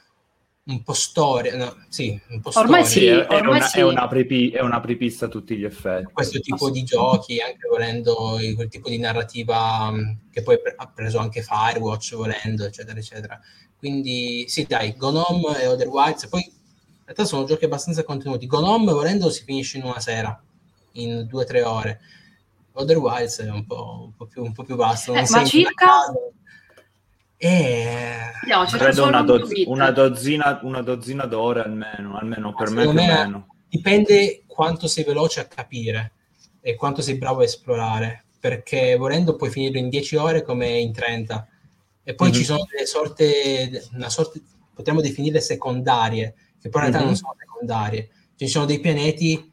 [0.67, 3.27] un po' storia, no, sì, un po' ormai storia.
[3.27, 3.79] Sì, ormai è, una, sì.
[3.79, 6.11] è, una prepi, è una prepista a tutti gli effetti.
[6.11, 11.19] Questo tipo di giochi, anche volendo quel tipo di narrativa mh, che poi ha preso
[11.19, 13.39] anche Firewatch, volendo, eccetera, eccetera.
[13.77, 18.47] Quindi sì, dai, Gone Home e Other Wilds, poi in realtà sono giochi abbastanza contenuti.
[18.47, 20.41] Gone Home, volendo, si finisce in una sera,
[20.93, 21.99] in due o tre ore.
[22.71, 25.13] Other Wilds è un po', un po', più, un po più vasto.
[25.13, 25.85] non Eh, ma circa?
[25.85, 26.13] casa.
[27.37, 28.31] E...
[28.67, 32.93] C'è Credo una, un doz- una dozzina, una dozzina d'ore almeno, almeno per me me
[32.93, 33.47] meno.
[33.67, 36.11] dipende quanto sei veloce a capire
[36.61, 40.93] e quanto sei bravo a esplorare, perché volendo puoi finirlo in 10 ore come in
[40.93, 41.47] 30.
[42.03, 42.33] E poi Mhm.
[42.35, 44.39] ci sono delle sorte, una sorta,
[44.73, 47.05] potremmo definirle secondarie, che poi in realtà Mhm.
[47.05, 48.09] non sono secondarie.
[48.35, 49.51] Ci sono dei pianeti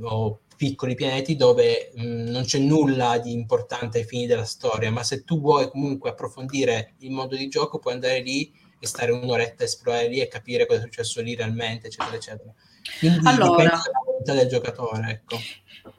[0.00, 5.02] o piccoli pianeti dove mh, non c'è nulla di importante ai fini della storia, ma
[5.02, 9.62] se tu vuoi comunque approfondire il modo di gioco, puoi andare lì e stare un'oretta
[9.62, 12.52] a esplorare lì e capire cosa è successo lì realmente, eccetera, eccetera.
[12.98, 13.64] Quindi Allora.
[13.64, 13.82] dipende
[14.26, 15.46] volontà del giocatore, ecco.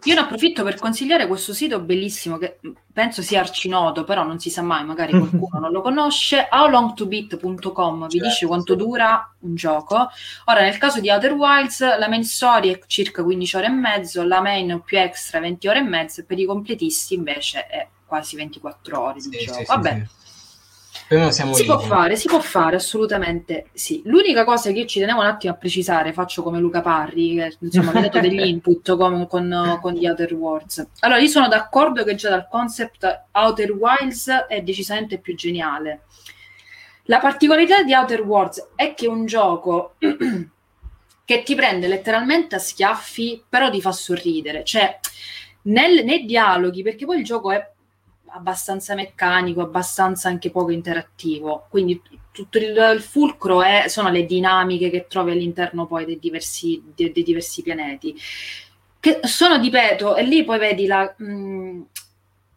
[0.04, 4.40] Io ne approfitto per consigliare questo sito bellissimo che mh, penso sia arcinoto, però non
[4.40, 6.48] si sa mai, magari qualcuno non lo conosce.
[6.52, 8.78] Howlongtobeat.com vi Certo, dice quanto sì.
[8.78, 10.10] dura un gioco.
[10.46, 14.24] Ora, nel caso di Outer Wilds, la main story è circa 15 ore e mezzo,
[14.24, 18.36] la main più extra 20 ore e mezzo, e per i completisti invece è quasi
[18.36, 19.60] 24 ore di Sì, gioco.
[19.60, 20.06] sì, sì, Vabbè, sì.
[21.56, 21.68] Si lì.
[21.68, 24.02] può fare, si può fare, assolutamente sì.
[24.06, 27.58] L'unica cosa che io ci tenevo un attimo a precisare, faccio come Luca Parri, che
[27.60, 30.88] insomma mi ha dato degli input con, con, con gli Outer Worlds.
[31.00, 36.02] Allora, io sono d'accordo che già dal concept Outer Wilds è decisamente più geniale.
[37.04, 39.96] La particolarità di Outer Worlds è che è un gioco
[41.24, 44.66] che ti prende letteralmente a schiaffi, però ti fa sorridere.
[44.66, 45.00] Cioè,
[45.64, 47.76] nel- nei dialoghi, perché poi il gioco è
[48.30, 51.68] abbastanza meccanico, abbastanza anche poco interattivo.
[51.70, 56.82] Quindi tutto il, il fulcro è- sono le dinamiche che trovi all'interno poi dei diversi,
[56.96, 58.16] dei, dei diversi pianeti.
[59.00, 61.82] Che sono, ripeto, e lì poi vedi la, mh,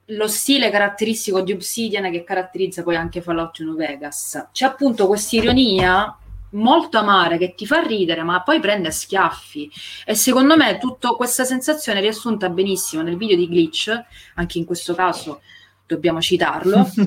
[0.06, 4.48] lo stile caratteristico di Obsidian che caratterizza poi anche Fallout New Vegas.
[4.52, 6.14] C'è appunto questa ironia
[6.52, 9.70] molto amara che ti fa ridere, ma poi prende a schiaffi.
[10.04, 13.92] E secondo me tutta questa sensazione riassunta benissimo nel video di Glitch,
[14.34, 15.40] anche in questo caso
[15.94, 16.88] dobbiamo citarlo.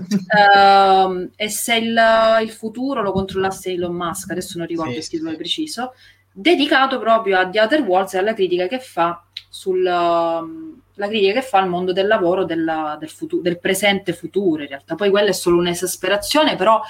[0.56, 2.00] Ehm, e se il,
[2.42, 5.36] il futuro lo controllasse Elon Musk, adesso non ricordo Sì, il titolo sì.
[5.38, 5.94] preciso,
[6.32, 11.34] dedicato proprio a The Other Worlds e alla critica che fa sul um, la critica
[11.34, 15.10] che fa al mondo del lavoro della- del, futu- del presente futuro in realtà poi
[15.12, 16.82] quella è solo un'esasperazione però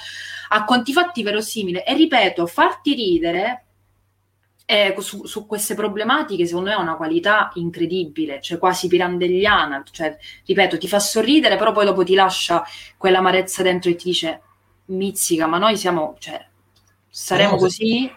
[0.48, 3.63] a conti fatti verosimile e ripeto farti ridere
[4.66, 10.16] eh, su, su queste problematiche secondo me ha una qualità incredibile cioè quasi pirandelliana cioè
[10.46, 12.64] ripeto ti fa sorridere però poi dopo ti lascia
[12.96, 14.40] quell'amarezza dentro e ti dice
[14.86, 16.44] mizzica ma noi siamo cioè
[17.08, 18.10] saremo No, se- così?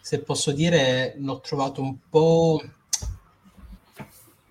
[0.00, 2.70] Se posso dire, l'ho trovato un po', un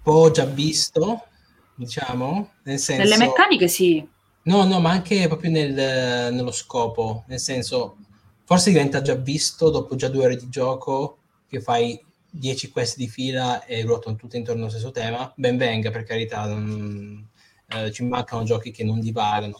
[0.01, 1.27] po' già visto,
[1.75, 3.01] diciamo, nel senso...
[3.03, 4.07] nelle meccaniche sì.
[4.43, 7.97] No, no, ma anche proprio nel- nello scopo, nel senso,
[8.45, 13.07] forse diventa già visto dopo già due ore di gioco che fai 10 quest di
[13.07, 17.27] fila e ruotano tutte intorno allo stesso tema, ben venga per carità, non,
[17.69, 19.59] eh, ci mancano giochi che non divagano.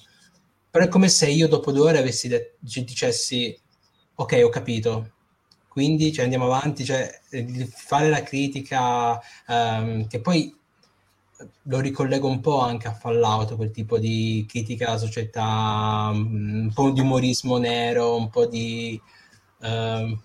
[0.70, 3.58] Però è come se io dopo due ore avessi de- dicessi
[4.16, 5.12] ok ho capito,
[5.68, 7.22] quindi cioè, andiamo avanti, cioè,
[7.70, 10.56] fare la critica um, che poi
[11.64, 16.72] lo ricollego un po' anche a Fallout, quel tipo di critica alla società, mm, un
[16.74, 19.00] po' di umorismo nero, un po' di
[19.60, 20.18] uh,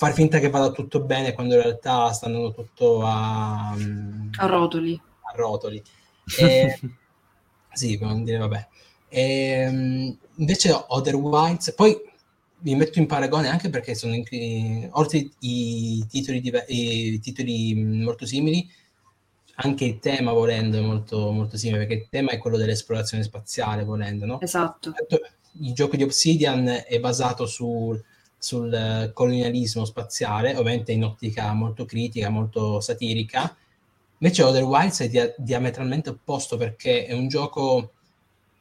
[0.00, 4.46] far finta che vada tutto bene quando in realtà sta andando tutto a, mm, a
[4.46, 4.98] rotoli.
[5.20, 5.82] A rotoli.
[6.38, 6.78] E,
[7.72, 8.68] sì, non dire vabbè.
[9.08, 11.94] E, um, invece Other Wilds, poi
[12.60, 18.02] mi metto in paragone anche perché sono in, oltre i titoli, diver- i titoli mm,
[18.02, 18.66] molto simili,
[19.56, 23.84] anche il tema volendo è molto, molto simile, perché il tema è quello dell'esplorazione spaziale,
[23.84, 24.40] volendo, no?
[24.40, 24.94] Esatto.
[25.60, 28.02] Il gioco di Obsidian è basato sul,
[28.40, 33.56] sul colonialismo spaziale, ovviamente in ottica molto critica, molto satirica.
[34.18, 37.92] Invece Other Wilds è dia- diametralmente opposto perché è un gioco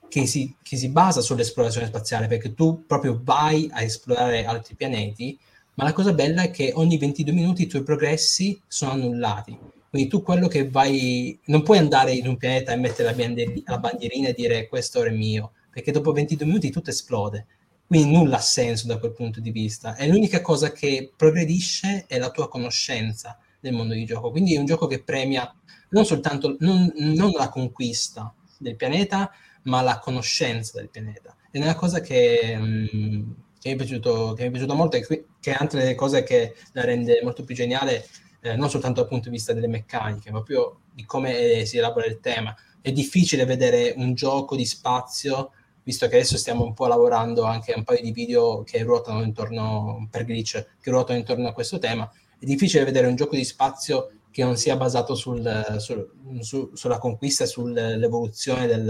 [0.08, 5.36] che si, che si basa sull'esplorazione spaziale, perché tu proprio vai a esplorare altri pianeti,
[5.76, 9.58] ma la cosa bella è che ogni 22 minuti i tuoi progressi sono annullati
[9.89, 13.63] quindi tu quello che vai, non puoi andare in un pianeta e mettere la, bandier-
[13.65, 17.48] la bandierina e dire questo è mio, perché dopo 22 minuti tutto esplode.
[17.89, 19.95] Quindi nulla ha senso da quel punto di vista.
[19.95, 24.30] E l'unica cosa che progredisce è la tua conoscenza del mondo di gioco.
[24.30, 25.52] Quindi è un gioco che premia
[25.89, 29.32] non soltanto non, non la conquista del pianeta,
[29.63, 31.36] ma la conoscenza del pianeta.
[31.49, 34.97] È una cosa che, mh, mm, che, mi, è piaciuto, che mi è piaciuta molto
[34.97, 35.02] e
[35.39, 38.06] che è altre delle cose che la rende molto più geniale
[38.41, 42.06] eh, non soltanto dal punto di vista delle meccaniche, ma proprio di come si elabora
[42.06, 42.56] il tema.
[42.82, 45.54] È difficile vedere un gioco di spazio,
[45.89, 49.23] visto che adesso stiamo un po' lavorando anche a un paio di video che ruotano
[49.23, 52.08] intorno, per glitch, che ruotano intorno a questo tema.
[52.38, 56.99] È difficile vedere un gioco di spazio che non sia basato sul, sul, su, sulla
[56.99, 58.88] conquista e sull'evoluzione del,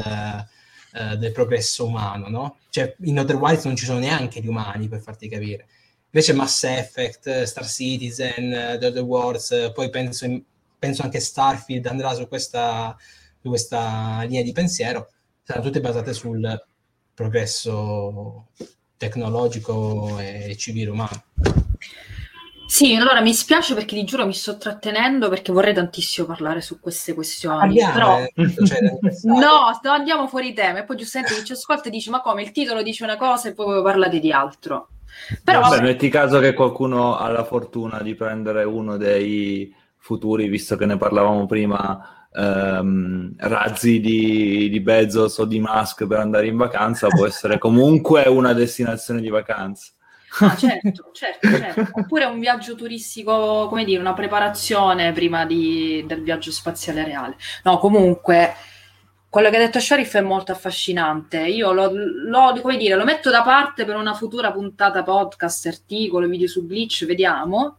[0.94, 2.58] uh, del progresso umano, no?
[2.70, 5.68] Cioè, in Otherwise non ci sono neanche gli umani, per farti capire.
[6.12, 10.44] Invece Mass Effect, Star Citizen, The Other Wars, poi penso, in,
[10.78, 12.94] penso anche Starfield andrà su questa,
[13.42, 15.10] su questa linea di pensiero,
[15.44, 16.68] saranno tutte basate sul
[17.20, 18.46] progresso
[18.96, 21.24] tecnologico e civile umano.
[22.66, 26.80] Sì, allora mi spiace perché ti giuro mi sto trattenendo perché vorrei tantissimo parlare su
[26.80, 27.60] queste questioni.
[27.60, 28.20] Andiamo, però...
[28.20, 28.80] eh, cioè,
[29.24, 32.52] no, andiamo fuori tema e poi giustamente chi ci ascolta e dice ma come il
[32.52, 34.88] titolo dice una cosa e poi parlate di altro.
[35.44, 40.78] Però, Vabbè, metti caso che qualcuno ha la fortuna di prendere uno dei futuri, visto
[40.78, 46.58] che ne parlavamo prima, ehm, razzi di, di, Bezos o di Musk per andare in
[46.58, 49.92] vacanza, può essere comunque una destinazione di vacanza.
[50.42, 51.88] Ah, certo, certo, certo.
[52.00, 57.36] Oppure un viaggio turistico, come dire, una preparazione prima di, del viaggio spaziale reale.
[57.64, 58.54] No, comunque
[59.30, 61.40] quello che ha detto Sharif è molto affascinante.
[61.40, 66.48] Io lo, lo, dire, lo metto da parte per una futura puntata podcast, articolo, video
[66.48, 67.78] su Glitch, vediamo.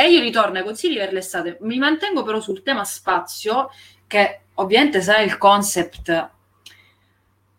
[0.00, 1.58] E io ritorno ai consigli per l'estate.
[1.60, 3.68] Mi mantengo però sul tema spazio,
[4.06, 6.30] che ovviamente sarà il concept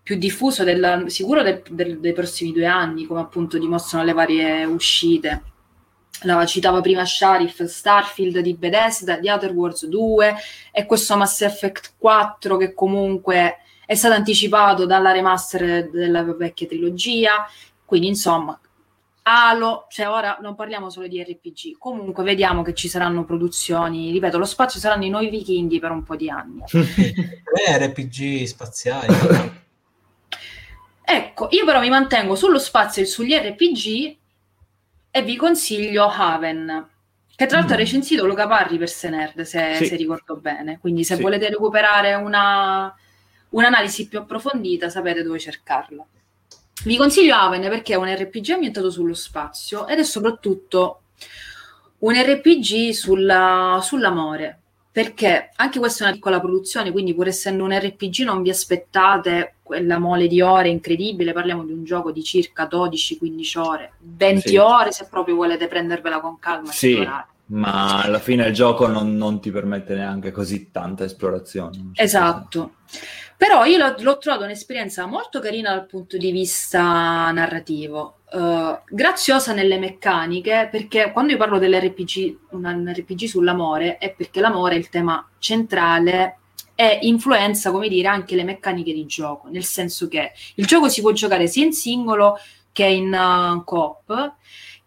[0.01, 4.63] più diffuso del, sicuro del, del, dei prossimi due anni, come appunto dimostrano le varie
[4.63, 5.43] uscite
[6.23, 10.36] la citava prima Sharif, Starfield di Bethesda, di Outer Wars 2
[10.71, 17.47] e questo Mass Effect 4 che comunque è stato anticipato dalla remaster della vecchia trilogia,
[17.86, 18.60] quindi insomma
[19.23, 24.39] Halo, cioè ora non parliamo solo di RPG, comunque vediamo che ci saranno produzioni, ripeto,
[24.39, 26.63] lo spazio saranno i nuovi vichinghi per un po' di anni.
[26.73, 29.13] eh, RPG spaziali.
[31.05, 34.17] ecco, io però mi mantengo sullo spazio e sugli RPG
[35.12, 36.89] e vi consiglio Haven,
[37.36, 37.79] che tra l'altro mm.
[37.79, 39.86] ha recensito Luca Parri per Senerd, se, sì.
[39.86, 40.79] se ricordo bene.
[40.79, 41.21] Quindi se sì.
[41.21, 42.91] volete recuperare una,
[43.49, 46.03] un'analisi più approfondita, sapete dove cercarla.
[46.84, 51.02] Vi consiglio Haven perché è un RPG ambientato sullo spazio ed è soprattutto
[52.00, 54.58] un RPG sulla, sull'amore.
[54.91, 59.56] Perché anche questa è una piccola produzione, quindi pur essendo un RPG non vi aspettate
[59.63, 64.58] quella mole di ore incredibile, parliamo di un gioco di circa 12-15 ore, 20 sì.
[64.58, 66.72] ore se proprio volete prendervela con calma.
[66.72, 67.08] Sì,
[67.46, 71.91] ma alla fine il gioco non, non, ti permette neanche così tanta esplorazione.
[71.95, 72.76] Esatto.
[73.42, 79.52] Però io l'ho, l'ho trovato un'esperienza molto carina dal punto di vista narrativo, uh, graziosa
[79.52, 84.89] nelle meccaniche, perché quando io parlo dell'RPG, un RPG sull'amore, è perché l'amore è il
[84.89, 86.38] tema centrale
[86.76, 91.02] e influenza, come dire, anche le meccaniche di gioco, nel senso che il gioco si
[91.02, 92.38] può giocare sia in singolo
[92.72, 94.34] che in uh, coop,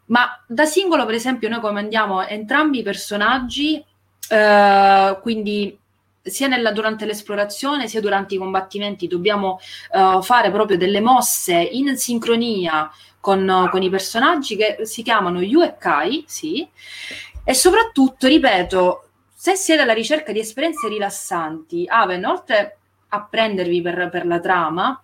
[0.07, 3.85] ma da singolo, per esempio, noi comandiamo entrambi i personaggi,
[4.29, 5.77] eh, quindi
[6.25, 9.61] sia nella, durante l'esplorazione sia durante i combattimenti dobbiamo
[9.93, 15.63] uh, fare proprio delle mosse in sincronia con, con, i personaggi che si chiamano Yu
[15.63, 16.69] e Kai, sì,
[17.43, 24.11] e soprattutto, ripeto, se siete alla ricerca di esperienze rilassanti, Aven, oltre a prendervi per,
[24.11, 25.03] per la trama,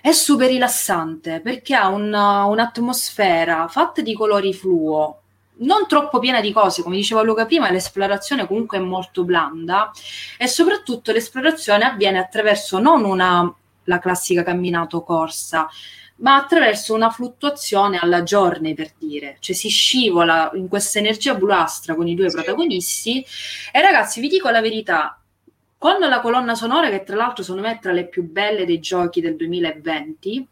[0.00, 5.19] è super rilassante perché ha un, un'atmosfera fatta di colori fluo,
[5.60, 9.90] non troppo piena di cose, come diceva Luca prima, l'esplorazione comunque è molto blanda
[10.38, 13.54] e soprattutto l'esplorazione avviene attraverso non una
[13.84, 15.68] la classica camminato corsa,
[16.16, 21.94] ma attraverso una fluttuazione alla giorni per dire, cioè si scivola in questa energia bluastra
[21.94, 22.36] con i due sì.
[22.36, 23.26] protagonisti
[23.72, 25.18] e ragazzi vi dico la verità,
[25.76, 28.80] con la colonna sonora che tra l'altro secondo me è tra le più belle dei
[28.80, 30.46] giochi del 2020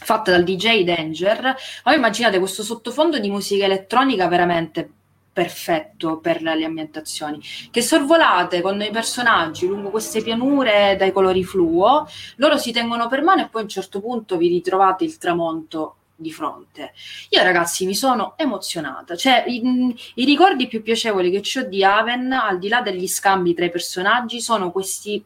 [0.00, 1.54] fatta dal DJ Danger.
[1.82, 4.90] Poi immaginate questo sottofondo di musica elettronica veramente
[5.38, 7.40] perfetto per le ambientazioni,
[7.70, 13.22] che sorvolate con i personaggi lungo queste pianure dai colori fluo, loro si tengono per
[13.22, 16.92] mano e poi a un certo punto vi ritrovate il tramonto di fronte.
[17.28, 22.32] Io ragazzi mi sono emozionata, cioè i, i ricordi più piacevoli che ho di Aven,
[22.32, 25.24] al di là degli scambi tra i personaggi, sono questi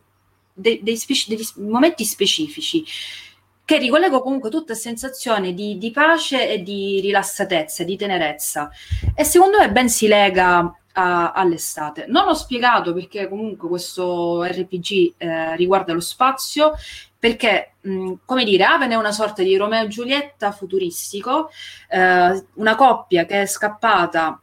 [0.52, 2.84] dei, dei speci- degli momenti specifici
[3.72, 8.70] che ricollego comunque tutte sensazioni di, di, pace e di rilassatezza, di tenerezza.
[9.14, 10.58] E secondo me ben si lega
[10.92, 12.04] a, all'estate.
[12.06, 16.74] Non ho spiegato perché comunque questo RPG eh, riguarda lo spazio,
[17.18, 21.48] perché, mh, come dire, Aven è una sorta di Romeo e Giulietta futuristico,
[21.88, 24.38] eh, una coppia che è scappata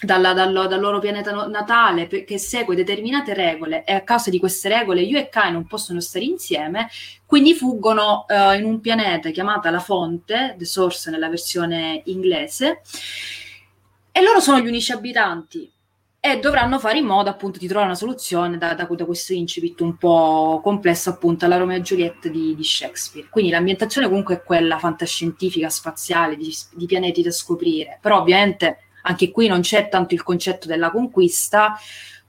[0.00, 4.68] dalla, dal, dal, loro pianeta natale che segue determinate regole e a causa di queste
[4.68, 6.88] regole Yu e Kai non possono stare insieme,
[7.26, 12.80] quindi fuggono uh, in un pianeta chiamato La Fonte, The Source nella versione inglese,
[14.12, 15.70] e loro sono gli unici abitanti
[16.22, 19.80] e dovranno fare in modo appunto di trovare una soluzione da, da, da questo incipit
[19.80, 23.28] un po' complesso appunto alla Romeo e Giulietta di, di Shakespeare.
[23.30, 29.30] Quindi l'ambientazione comunque è quella fantascientifica, spaziale, di, di pianeti da scoprire, però ovviamente anche
[29.30, 31.76] qui non c'è tanto il concetto della conquista,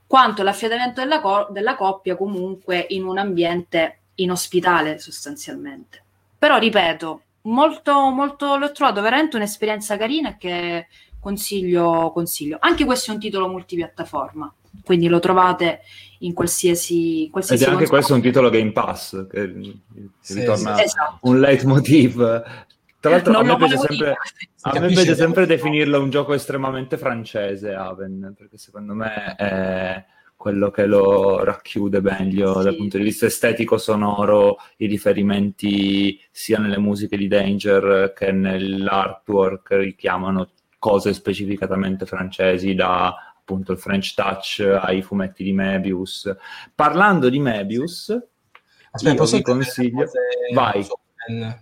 [0.07, 6.03] quanto l'affiatamento della, co- della coppia comunque in un ambiente inospitale sostanzialmente.
[6.38, 10.88] Però ripeto, molto, molto, l'ho trovato veramente un'esperienza carina che
[11.19, 12.57] consiglio, consiglio.
[12.59, 14.53] Anche questo è un titolo multipiattaforma,
[14.84, 15.82] quindi lo trovate
[16.19, 19.80] in qualsiasi, qualsiasi Ed è anche questo un titolo Game Pass, che
[20.19, 20.84] sì, ritorna sì.
[20.84, 21.17] Esatto.
[21.22, 22.43] un leitmotiv
[23.02, 24.16] tra l'altro, a me piace sempre,
[24.62, 30.70] a me piace sempre definirlo un gioco estremamente francese, Aven, perché secondo me è quello
[30.70, 32.64] che lo racchiude meglio sì.
[32.64, 39.72] dal punto di vista estetico, sonoro, i riferimenti sia nelle musiche di Danger che nell'artwork
[39.72, 46.32] richiamano cose specificatamente francesi, da appunto il French Touch ai fumetti di Mebius.
[46.76, 48.16] Parlando di Mebius,
[48.91, 50.06] Aspetta, posso vi consiglio...
[50.54, 50.86] Vai.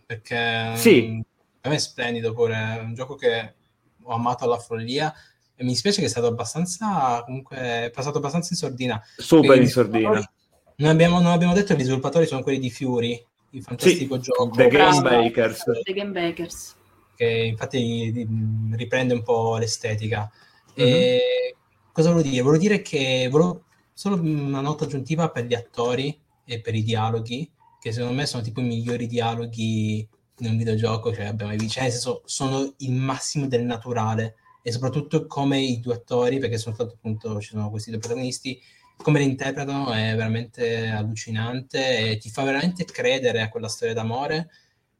[0.06, 1.22] Perché sì
[1.60, 3.53] per me è splendido pure, è un gioco che
[4.01, 5.14] ho amato alla follia
[5.55, 9.01] e mi dispiace che è stato abbastanza, comunque, è passato abbastanza in sordina.
[9.18, 10.32] Super in sordina.
[10.78, 14.22] Non abbiamo, non abbiamo detto che gli sviluppatori sono quelli di Fury, il fantastico sì,
[14.22, 14.55] gioco.
[14.55, 15.64] The Game Bakers.
[15.84, 16.76] The Game Bakers.
[17.16, 18.26] Che infatti
[18.72, 20.32] riprende un po' l'estetica.
[20.80, 20.93] Mm-hmm.
[20.93, 21.55] E
[21.91, 22.41] cosa volevo dire?
[22.41, 27.51] Volevo dire che volevo solo una nota aggiuntiva per gli attori e per i dialoghi,
[27.82, 30.07] che secondo me sono tipo i migliori dialoghi
[30.40, 34.72] in un videogioco cioè abbiamo i vice, nel senso sono il massimo del naturale e
[34.72, 38.60] soprattutto come i due attori, perché sono stato appunto, ci sono questi due protagonisti,
[38.98, 44.50] come li interpretano è veramente allucinante e ti fa veramente credere a quella storia d'amore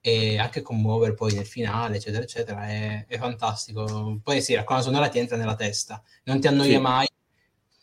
[0.02, 4.20] e anche commuovere poi nel finale, eccetera, eccetera, è, è fantastico.
[4.24, 6.82] Poi sì, la colonna sonora ti entra nella testa, non ti annoia sì.
[6.82, 7.08] mai,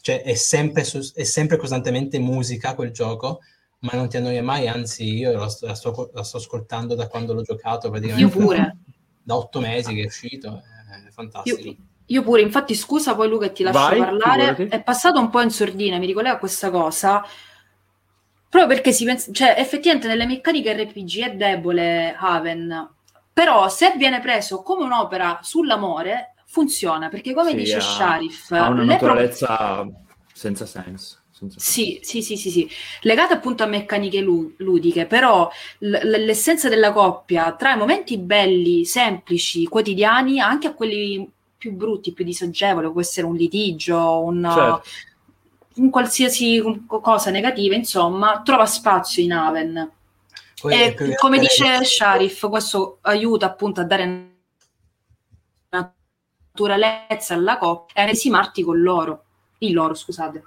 [0.01, 3.41] cioè è sempre, è sempre costantemente musica quel gioco,
[3.81, 7.09] ma non ti annoia mai, anzi io la sto, la sto, la sto ascoltando da
[7.09, 8.37] quando l'ho giocato praticamente.
[8.37, 8.77] Io pure.
[9.27, 10.63] Da otto mesi che è uscito,
[11.05, 11.59] è fantastico.
[11.59, 14.77] Io, io pure, infatti scusa poi Luca ti lascio Vai, parlare, figurati.
[14.77, 17.27] è passato un po' in sordina, mi ricollega a questa cosa,
[18.49, 22.89] proprio perché si pensa, cioè effettivamente nelle meccaniche RPG è debole Haven,
[23.33, 28.53] però se viene preso come un'opera sull'amore funziona, perché come sì, dice ha, Sharif...
[28.53, 31.19] Ha una naturalezza pro- senza senso.
[31.57, 32.69] Sì, sì, sì, sì, sì,
[33.03, 35.91] legate appunto a meccaniche ludiche, però l-
[36.25, 42.25] l'essenza della coppia tra i momenti belli, semplici, quotidiani, anche a quelli più brutti, più
[42.25, 44.89] disagevoli, può essere un litigio, un, certo.
[45.75, 49.91] un qualsiasi cosa negativa, insomma, trova spazio in Aven.
[50.59, 54.31] Poi, e come dice Sharif, questo aiuta appunto a dare
[55.69, 59.25] naturalezza alla coppia e resimarti con loro,
[59.59, 60.43] il loro, scusate.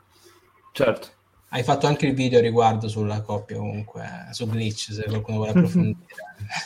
[0.80, 1.08] Certo.
[1.50, 5.98] Hai fatto anche il video riguardo sulla coppia, comunque, su Glitch, se qualcuno vuole approfondire.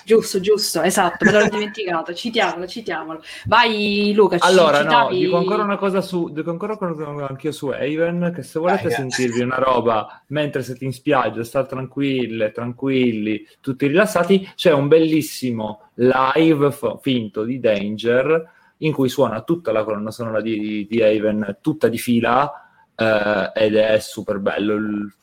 [0.06, 3.24] giusto, giusto, esatto, me l'ho dimenticato, citiamolo, citiamolo.
[3.46, 5.16] Vai Luca, ci Allora, citavi...
[5.16, 8.60] no, dico ancora una cosa su, dico ancora una cosa anch'io su Haven, che se
[8.60, 14.74] volete Dai, sentirvi una roba mentre siete in spiaggia, state tranquille, tranquilli, tutti rilassati, c'è
[14.74, 20.86] un bellissimo live f- finto di Danger in cui suona tutta la colonna sonora di,
[20.88, 22.63] di Haven, tutta di fila,
[23.04, 25.14] eh, ed è super bello, il-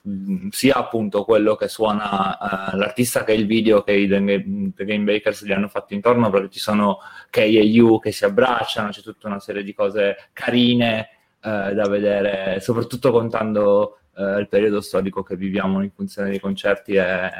[0.50, 5.44] sia appunto quello che suona eh, l'artista che il video che i The Game, Bakers
[5.44, 6.98] gli hanno fatto intorno, perché ci sono
[7.30, 11.08] Kay e Yu che si abbracciano, c'è tutta una serie di cose carine
[11.42, 16.96] eh, da vedere, soprattutto contando eh, il periodo storico che viviamo in funzione dei concerti,
[16.96, 17.30] è,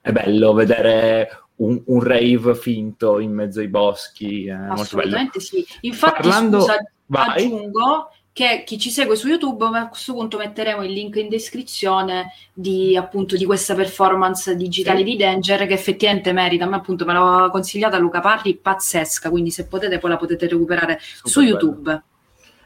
[0.00, 4.82] è bello vedere un, un rave finto in mezzo ai boschi, è molto bello.
[4.82, 5.64] Assolutamente sì.
[5.82, 6.76] Infatti, Parlando- scusa,
[7.06, 7.44] vai.
[7.44, 12.32] aggiungo che chi ci segue su YouTube, a questo punto metteremo il link in descrizione
[12.52, 15.04] di, appunto, di questa performance digitale Sì.
[15.04, 16.66] di Danger che effettivamente merita.
[16.66, 20.48] A me appunto me l'ha consigliata Luca Parri, pazzesca, quindi se potete poi la potete
[20.48, 21.50] recuperare Super su bello.
[21.50, 22.02] YouTube.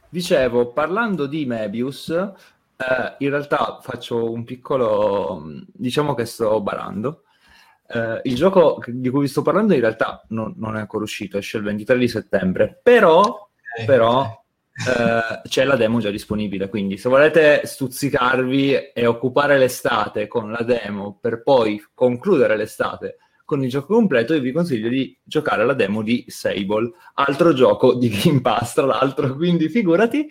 [0.09, 7.23] Dicevo, parlando di Mebius, eh, in realtà faccio un piccolo, diciamo che sto barando.
[7.87, 11.39] Eh, il gioco di cui vi sto parlando in realtà non, non è ancora uscito,
[11.39, 13.49] esce il 23 di settembre, però,
[13.87, 14.40] però.
[14.89, 20.63] Eh, c'è la demo già disponibile, quindi se volete stuzzicarvi e occupare l'estate con la
[20.63, 23.17] demo per poi concludere l'estate
[23.51, 27.95] con il gioco completo, io vi consiglio di giocare alla demo di Sable, altro gioco
[27.95, 30.29] di Game Pass, tra l'altro, quindi figurati,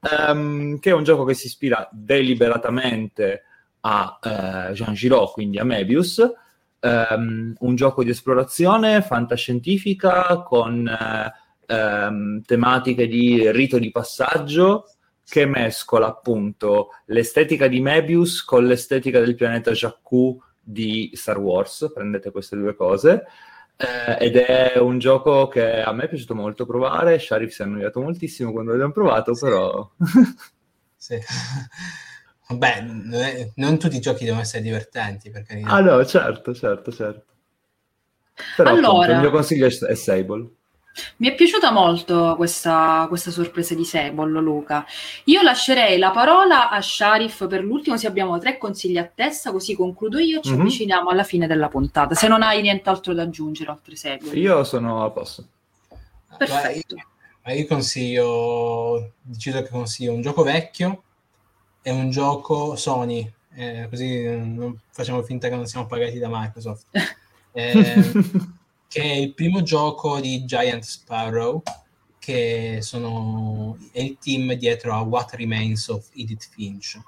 [0.00, 3.42] ehm, che è un gioco che si ispira deliberatamente
[3.80, 6.24] a eh, Jean Giraud, quindi a Mebius,
[6.78, 11.32] ehm, un gioco di esplorazione fantascientifica con eh,
[11.70, 14.84] ehm, tematiche di rito di passaggio
[15.24, 22.30] che mescola appunto l'estetica di Mebius con l'estetica del pianeta Jakku di Star Wars, prendete
[22.32, 23.24] queste due cose,
[23.76, 27.64] eh, ed è un gioco che a me è piaciuto molto provare, Sharif si è
[27.64, 29.44] annoiato moltissimo quando l'abbiamo provato, Sì.
[29.44, 29.90] però...
[31.00, 31.18] Sì.
[32.48, 35.70] Vabbè, non, è- non tutti i giochi devono essere divertenti, per carità.
[35.70, 37.24] ah no, certo, certo, certo.
[38.56, 40.48] Però Allora- appunto, il mio consiglio è, è Sable.
[41.18, 44.84] Mi è piaciuta molto questa, questa sorpresa di Sable, Luca.
[45.24, 49.74] Io lascerei la parola a Sharif per l'ultimo, se abbiamo tre consigli a testa, così
[49.74, 50.60] concludo io e ci Mhm.
[50.60, 52.14] avviciniamo alla fine della puntata.
[52.14, 54.38] Se non hai nient'altro da aggiungere, oltre Sable.
[54.38, 55.44] Io sono a posto.
[56.36, 56.96] Perfetto.
[57.44, 61.02] Ma io consiglio, decido che consiglio un gioco vecchio
[61.82, 66.86] e un gioco Sony, eh, così non facciamo finta che non siamo pagati da Microsoft.
[67.52, 68.00] Eh,
[68.90, 71.62] che è il primo gioco di Giant Sparrow,
[72.18, 76.98] che sono, è il team dietro a What Remains of Edith Finch,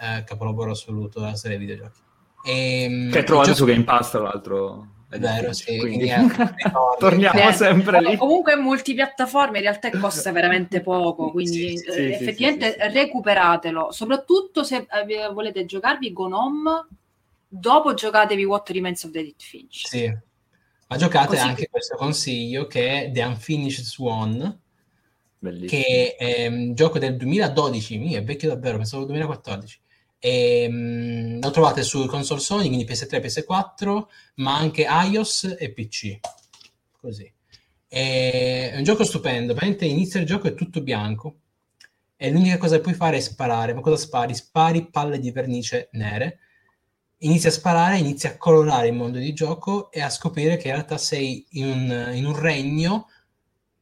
[0.00, 2.00] eh, capolavoro assoluto della serie videogiochi.
[2.44, 4.88] E, che il trovate gioco- su Game Pass, tra l'altro.
[5.08, 6.10] È vero, sì, Quindi...
[6.98, 8.16] Torniamo Eh, sempre lì.
[8.16, 12.80] Comunque multipiattaforme in realtà costa veramente poco, quindi Sì, sì, eh, sì, sì, effettivamente sì,
[12.80, 12.92] sì, sì.
[12.92, 16.88] recuperatelo, soprattutto se eh, volete giocarvi Gnome,
[17.46, 19.86] dopo giocatevi What Remains of the Edith Finch.
[19.86, 20.32] Sì.
[20.86, 24.60] Ma giocate Così- anche questo consiglio che è The Unfinished Swan,
[25.38, 25.68] Bellissimo.
[25.82, 29.80] che è un gioco del 2012, mi è vecchio davvero, pensavo 2014.
[30.18, 36.18] E, mm, lo trovate su console Sony, quindi PS3, PS4, ma anche iOS e PC.
[37.00, 37.30] Così.
[37.88, 41.36] E- è un gioco stupendo, praticamente inizia il gioco è tutto bianco
[42.16, 43.74] e l'unica cosa che puoi fare è sparare.
[43.74, 44.34] Ma cosa spari?
[44.34, 46.38] Spari palle di vernice nere.
[47.24, 50.74] Inizi a sparare, inizi a colorare il mondo di gioco e a scoprire che in
[50.74, 53.08] realtà sei in un, in un regno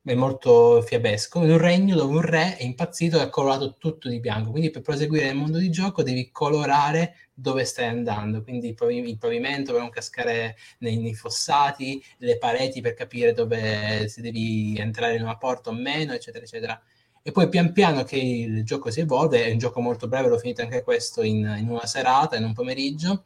[0.04, 4.08] è molto fiabesco, in un regno dove un re è impazzito e ha colorato tutto
[4.08, 8.68] di bianco, quindi per proseguire nel mondo di gioco devi colorare dove stai andando, quindi
[8.68, 14.06] il, pavi- il pavimento per non cascare nei, nei fossati, le pareti per capire dove
[14.08, 16.80] se devi entrare in una porta o meno, eccetera, eccetera.
[17.22, 20.38] E poi pian piano che il gioco si evolve, è un gioco molto breve, l'ho
[20.38, 23.24] finito anche questo in, in una serata, in un pomeriggio,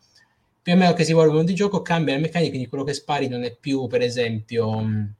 [0.62, 3.44] pian piano che si evolve di gioco cambia le meccaniche, quindi quello che spari non
[3.44, 5.14] è più, per esempio, mh,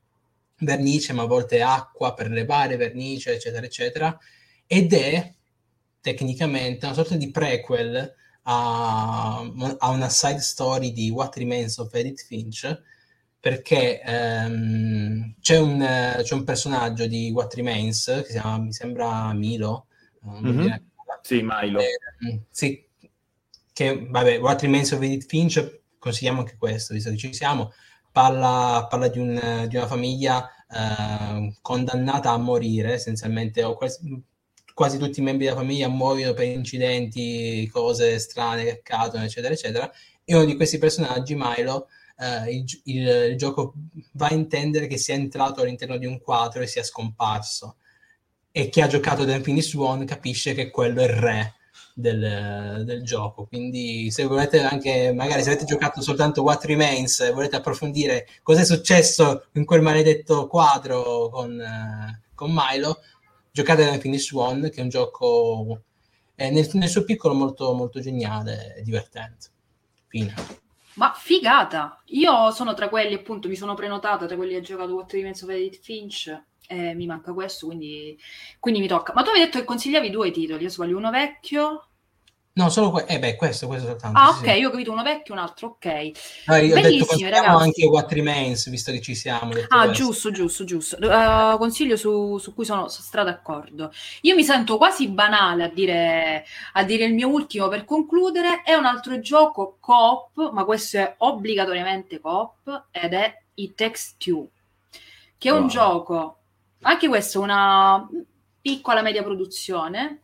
[0.59, 4.19] vernice, ma a volte acqua per levare vernice, eccetera, eccetera,
[4.67, 5.33] ed è
[6.01, 9.39] tecnicamente una sorta di prequel a,
[9.79, 12.83] a una side story di What Remains of Edith Finch,
[13.47, 18.73] perché ehm, c'è, un, eh, c'è un personaggio di What Remains che si chiama, mi
[18.73, 19.87] sembra Milo,
[20.23, 20.59] Mhm.
[20.59, 20.85] viene-
[21.23, 21.79] Sì, Milo.
[21.79, 22.85] eh, sì,
[23.73, 27.71] che vabbè, What Remains of Edith Finch, consigliamo anche questo, visto che ci siamo,
[28.11, 34.21] parla, parla di, un- di una famiglia eh, condannata a morire, essenzialmente, o quasi,
[34.75, 39.89] quasi, tutti i membri della famiglia muoiono per incidenti, cose strane che accadono, eccetera, eccetera.
[40.25, 41.87] E uno di questi personaggi, Milo,
[42.19, 43.75] eh, il, il, gioco
[44.13, 47.77] va a intendere che sia entrato all'interno di un quadro e sia scomparso.
[48.51, 51.55] E chi ha giocato The Infinite Swan capisce che quello è il re
[51.95, 53.47] del, del, gioco.
[53.47, 58.61] Quindi, se volete anche, magari se avete giocato soltanto What Remains e volete approfondire cosa
[58.63, 63.01] è successo in quel maledetto quadro con, eh, con Milo,
[63.51, 65.83] giocate da Infinite Swan, che è un gioco
[66.35, 69.49] eh, nel, nel, suo piccolo molto, molto geniale e divertente.
[70.09, 70.65] Fine.
[70.97, 72.03] Ma figata!
[72.07, 75.43] Io sono tra quelli, appunto, mi sono prenotata tra quelli che ha giocato What Remains
[75.43, 76.43] of Edith Finch.
[76.69, 78.19] Eh, mi manca questo, quindi,
[78.59, 79.13] quindi mi tocca.
[79.15, 81.86] Ma tu avevi detto che consigliavi due titoli, io sbaglio uno vecchio
[82.57, 84.19] No, solo que- eh beh, questo, questo soltanto.
[84.19, 84.59] Ah, sì, ok, sì.
[84.61, 85.87] io ho capito uno vecchio, un altro, ok.
[86.47, 87.63] No, io Bellissimi, ragazzi.
[87.63, 89.53] anche What Remains, visto che ci siamo.
[89.69, 89.91] Ah, questo.
[90.05, 90.97] giusto, giusto, giusto.
[90.99, 93.93] Uh, consiglio su, su cui sono, sono stra d'accordo.
[94.23, 98.63] Io mi sento quasi banale a dire, a dire il mio ultimo per concludere.
[98.65, 104.49] È un altro gioco coop, ma questo è obbligatoriamente coop, ed è It Takes Two,
[105.37, 105.69] che è un Wow.
[105.69, 106.37] gioco,
[106.81, 108.09] anche questo, una
[108.63, 110.23] piccola media produzione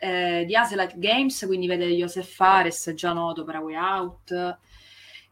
[0.00, 4.58] eh, di Hazelite Games, quindi vede Joseph Fares, già noto per Way Out,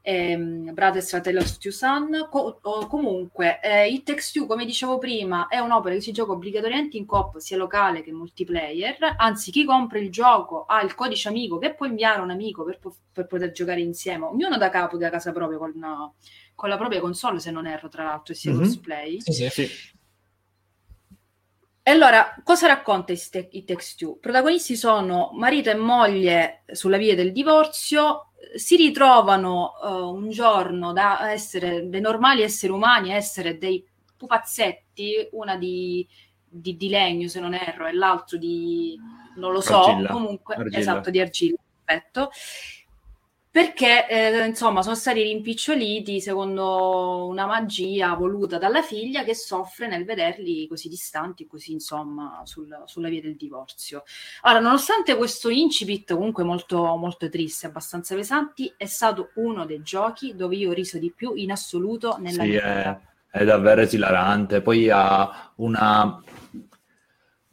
[0.03, 2.29] ehm, Brothers Fratello Son.
[2.31, 6.33] Co- o- comunque, eh, It Takes Two, come dicevo prima, è un'opera che si gioca
[6.33, 9.15] obbligatoriamente in coop, sia locale che multiplayer.
[9.19, 12.65] Anzi, chi compra il gioco ha il codice amico che può inviare a un amico
[12.65, 15.73] per, po- per poter giocare insieme, ognuno da capo da casa propria con,
[16.55, 18.57] con la propria console, se non erro, tra l'altro, e sia Mhm.
[18.59, 19.21] crossplay.
[19.21, 19.49] Sì, sì.
[19.51, 19.67] Sì.
[21.89, 24.17] E allora, cosa racconta It Take- It Takes Two?
[24.17, 30.93] I protagonisti sono marito e moglie sulla via del divorzio, si ritrovano eh, un giorno
[30.93, 33.83] da essere dei normali esseri umani a essere dei
[34.19, 36.07] pupazzetti, una di,
[36.47, 38.95] di- di legno se non erro e l'altro di,
[39.37, 40.11] non lo so, Argilla.
[40.11, 40.79] comunque, Argilla.
[40.79, 42.31] esatto, di argilla, perfetto.
[43.59, 50.05] Perché eh, insomma sono stati rimpiccioliti secondo una magia voluta dalla figlia che soffre nel
[50.05, 54.05] vederli così distanti, così insomma sul- sulla via del divorzio.
[54.43, 60.37] Allora, nonostante questo incipit comunque molto, molto triste, abbastanza pesanti, è stato uno dei giochi
[60.37, 63.01] dove io ho riso di più in assoluto nella Sì, mia è, vita.
[63.29, 64.63] è davvero esilarante.
[64.63, 66.23] Poi ha una...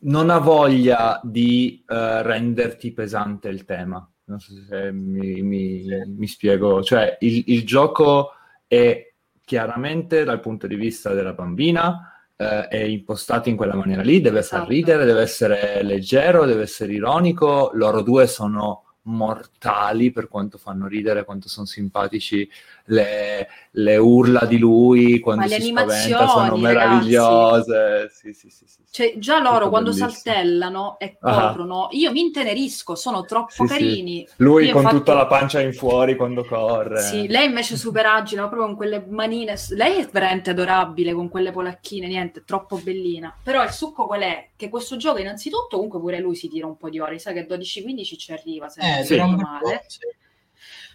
[0.01, 4.07] Non ha voglia di eh, renderti pesante il tema.
[4.27, 6.81] Non so se mi, mi- mi spiego.
[6.83, 8.31] Cioè, il, il gioco
[8.67, 9.13] è
[9.43, 14.41] chiaramente dal punto di vista della bambina, eh, è impostato in quella maniera lì, deve
[14.41, 14.69] far Esatto.
[14.71, 17.69] ridere, deve essere leggero, deve essere ironico.
[17.73, 22.49] Loro due sono mortali per quanto fanno ridere, quanto sono simpatici
[22.85, 28.09] le, le urla di lui quando Ma si spaventa sono meravigliose.
[28.13, 28.63] Sì, sì, sì.
[28.91, 30.09] Cioè, già loro quando bellissimo.
[30.09, 31.49] saltellano e Ah.
[31.51, 34.25] corrono, io mi intenerisco, sono troppo carini.
[34.37, 37.01] Lui Io con infatti- tutta la pancia in fuori quando corre.
[37.01, 39.55] Sì, lei invece super agile, ma proprio con quelle manine.
[39.71, 43.35] Lei è veramente adorabile con quelle polacchine, niente, troppo bellina.
[43.43, 44.47] Però il succo qual è?
[44.57, 47.45] Che questo gioco, innanzitutto, comunque pure lui si tira un po' di ore, sa che
[47.45, 49.15] 12-15 ci arriva, se non Eh, Sì.
[49.17, 49.83] bel po', male.
[49.87, 49.99] sì.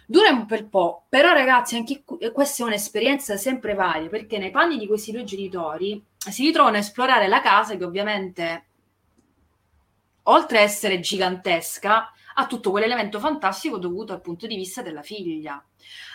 [0.07, 2.03] Dura un bel po', però ragazzi, anche
[2.33, 6.79] questa è un'esperienza sempre varia, perché nei panni di questi due genitori si ritrovano a
[6.79, 8.65] esplorare la casa che ovviamente,
[10.23, 15.63] oltre a essere gigantesca, ha tutto quell'elemento fantastico dovuto al punto di vista della figlia.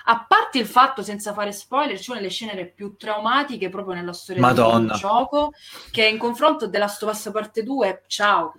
[0.08, 4.12] A parte il fatto, senza fare spoiler, c'è una delle scene più traumatiche proprio nella
[4.12, 4.92] storia Madonna.
[4.92, 5.52] del gioco,
[5.90, 8.52] che in confronto della Us parte 2, ciao,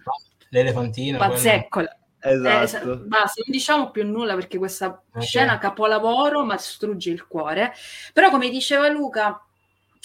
[0.49, 1.17] L'elefantino.
[1.17, 1.79] quello- pazzecco.
[1.81, 2.67] Eh, Esatto.
[2.67, 5.21] sa- basta, non diciamo più nulla perché questa Ok.
[5.23, 7.73] scena capolavoro ma distrugge il cuore.
[8.11, 9.41] Però come diceva Luca,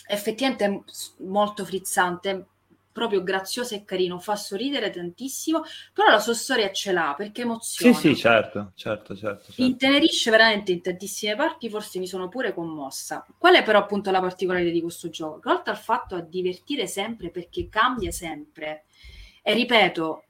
[0.06, 0.80] effettivamente è
[1.24, 2.46] molto frizzante,
[2.92, 5.62] proprio grazioso e carino, fa sorridere tantissimo,
[5.92, 7.92] però la sua storia ce l'ha perché Sì, emoziona.
[7.92, 9.52] sì, certo, certo, certo.
[9.52, 9.62] certo.
[9.62, 13.26] Intenerisce veramente in tantissime parti, forse mi sono pure commossa.
[13.38, 15.50] Qual è però appunto la particolarità di questo gioco?
[15.50, 18.84] Oltre al fatto a divertire sempre perché cambia sempre,
[19.42, 20.24] e ripeto,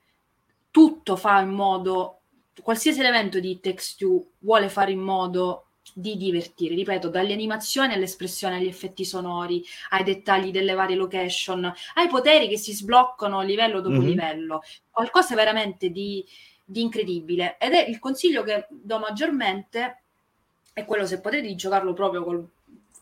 [0.70, 2.20] tutto fa in modo,
[2.62, 8.56] qualsiasi elemento di Text 2 vuole fare in modo di divertire, ripeto, dalle animazioni all'espressione,
[8.56, 11.64] agli effetti sonori, ai dettagli delle varie location,
[11.94, 14.06] ai poteri che si sbloccano livello dopo Mhm.
[14.06, 16.24] livello, qualcosa veramente di,
[16.64, 17.56] di incredibile.
[17.58, 20.02] Ed è il consiglio che do maggiormente
[20.72, 22.48] è quello se potete di giocarlo proprio col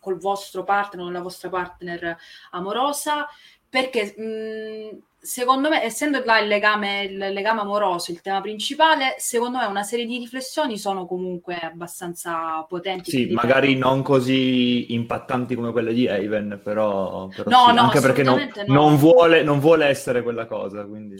[0.00, 2.16] col vostro partner, con la vostra partner
[2.52, 3.28] amorosa,
[3.70, 9.58] perché mh, secondo me, essendo là il legame, il legame amoroso il tema principale, secondo
[9.58, 13.10] me una serie di riflessioni sono comunque abbastanza potenti.
[13.10, 18.00] Sì, magari non così impattanti come quelle di Haven, però, però no, sì, no, anche
[18.00, 18.74] perché non, no.
[18.74, 20.84] non, vuole, non vuole essere quella cosa.
[20.84, 21.16] Quindi...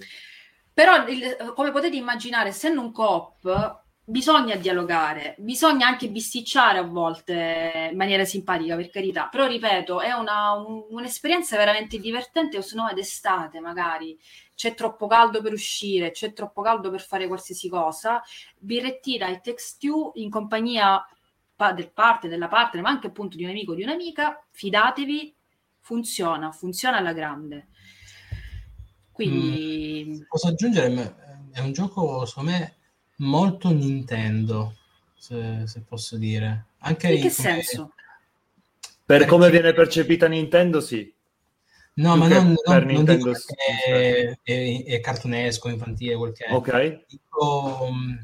[0.72, 3.79] Però, il, come potete immaginare, essendo un coop,
[4.10, 10.12] bisogna dialogare, bisogna anche bisticciare a volte in maniera simpatica, per carità, però ripeto, è
[10.12, 14.18] una, un, un'esperienza veramente divertente, o se no è d'estate magari,
[14.54, 18.20] c'è troppo caldo per uscire, c'è troppo caldo per fare qualsiasi cosa,
[18.58, 21.06] birrettina e text you in compagnia
[21.54, 25.34] pa- del parte, della partner, ma anche appunto di un amico o di un'amica, fidatevi,
[25.78, 27.68] funziona, funziona alla grande.
[29.12, 30.04] Quindi...
[30.08, 31.16] Mm, posso aggiungere,
[31.52, 32.78] è un gioco, secondo me,
[33.20, 34.76] molto Nintendo,
[35.16, 36.66] se, se posso dire.
[36.80, 37.48] Anche In che come...
[37.62, 37.92] senso?
[38.80, 39.26] Per Perché...
[39.26, 41.12] come viene percepita Nintendo, sì.
[41.94, 46.54] No, Più ma non, non, non dico è, è, è, cartunesco, infantile, quel che è.
[46.54, 47.04] Ok.
[47.08, 48.14] Dico, mm,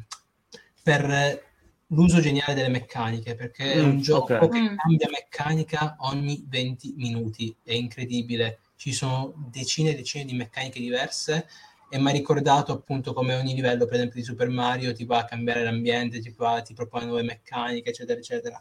[0.83, 1.45] per
[1.89, 4.49] l'uso geniale delle meccaniche, perché mm, è un gioco okay.
[4.49, 4.77] che mm.
[4.77, 8.61] cambia meccanica ogni 20 minuti, è incredibile.
[8.77, 11.47] Ci sono decine e decine di meccaniche diverse
[11.89, 15.19] e mi ha ricordato appunto come ogni livello, per esempio di Super Mario, ti va
[15.19, 18.61] a cambiare l'ambiente, ti, va, ti propone nuove meccaniche, eccetera, eccetera.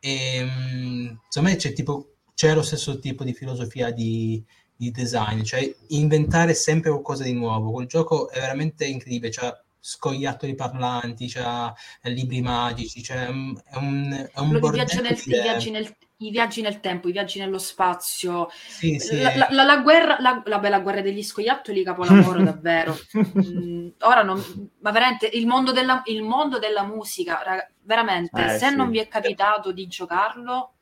[0.00, 4.42] E um, secondo me c'è, tipo, c'è lo stesso tipo di filosofia di,
[4.76, 7.70] di, design, cioè inventare sempre qualcosa di nuovo.
[7.70, 11.72] Quel gioco è veramente incredibile, c'ha scoiattoli parlanti, c'ha
[12.02, 15.94] libri magici, cioè, è un, è un viaggio nel, viaggi nel,
[16.26, 19.20] i viaggi nel tempo, i viaggi nello spazio, sì, sì.
[19.20, 22.96] La, la, la, guerra, la, la, bella guerra degli scoiattoli, capolavoro davvero.
[23.38, 28.58] Mm, ora non, ma veramente il mondo della, il mondo della musica, raga, veramente, eh,
[28.58, 28.76] se sì.
[28.76, 30.72] non vi è capitato di giocarlo,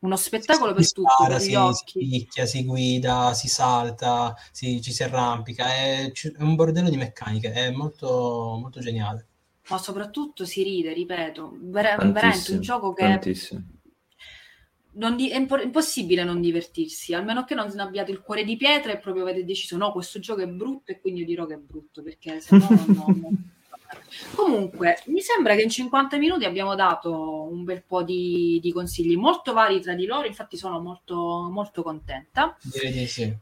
[0.00, 2.00] uno spettacolo si per tutti, per si, occhi.
[2.00, 6.96] Si picchia, si guida, si salta, si, ci si arrampica, è, è, un bordello di
[6.96, 9.26] meccaniche, è molto, molto geniale.
[9.68, 13.02] Ma soprattutto si ride, ripeto, ver- veramente un gioco che...
[13.02, 13.62] Tantissimo
[14.94, 18.98] di- è impo- impossibile non divertirsi, almeno che non abbiate il cuore di pietra e
[18.98, 22.02] proprio avete deciso no, questo gioco è brutto e quindi io dirò che è brutto,
[22.02, 22.84] perché se no non,
[23.20, 23.52] non...
[24.34, 29.16] Comunque, mi sembra che in 50 minuti abbiamo dato un bel po' di, di consigli
[29.16, 32.56] molto vari tra di loro, infatti sono molto, molto contenta.
[32.62, 33.36] Direi di sì.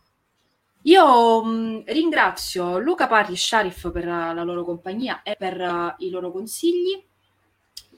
[0.84, 6.10] Io mh, ringrazio Luca Parri e Sharif per la loro compagnia e per uh, i
[6.10, 7.10] loro consigli.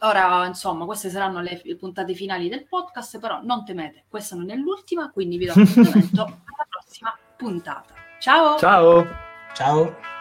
[0.01, 4.55] Ora, insomma, queste saranno le puntate finali del podcast, però non temete, questa non è
[4.55, 7.95] l'ultima, quindi vi do appuntamento alla prossima puntata.
[8.19, 8.59] Ciao!
[8.59, 9.07] Ciao!
[9.55, 10.14] Ciao!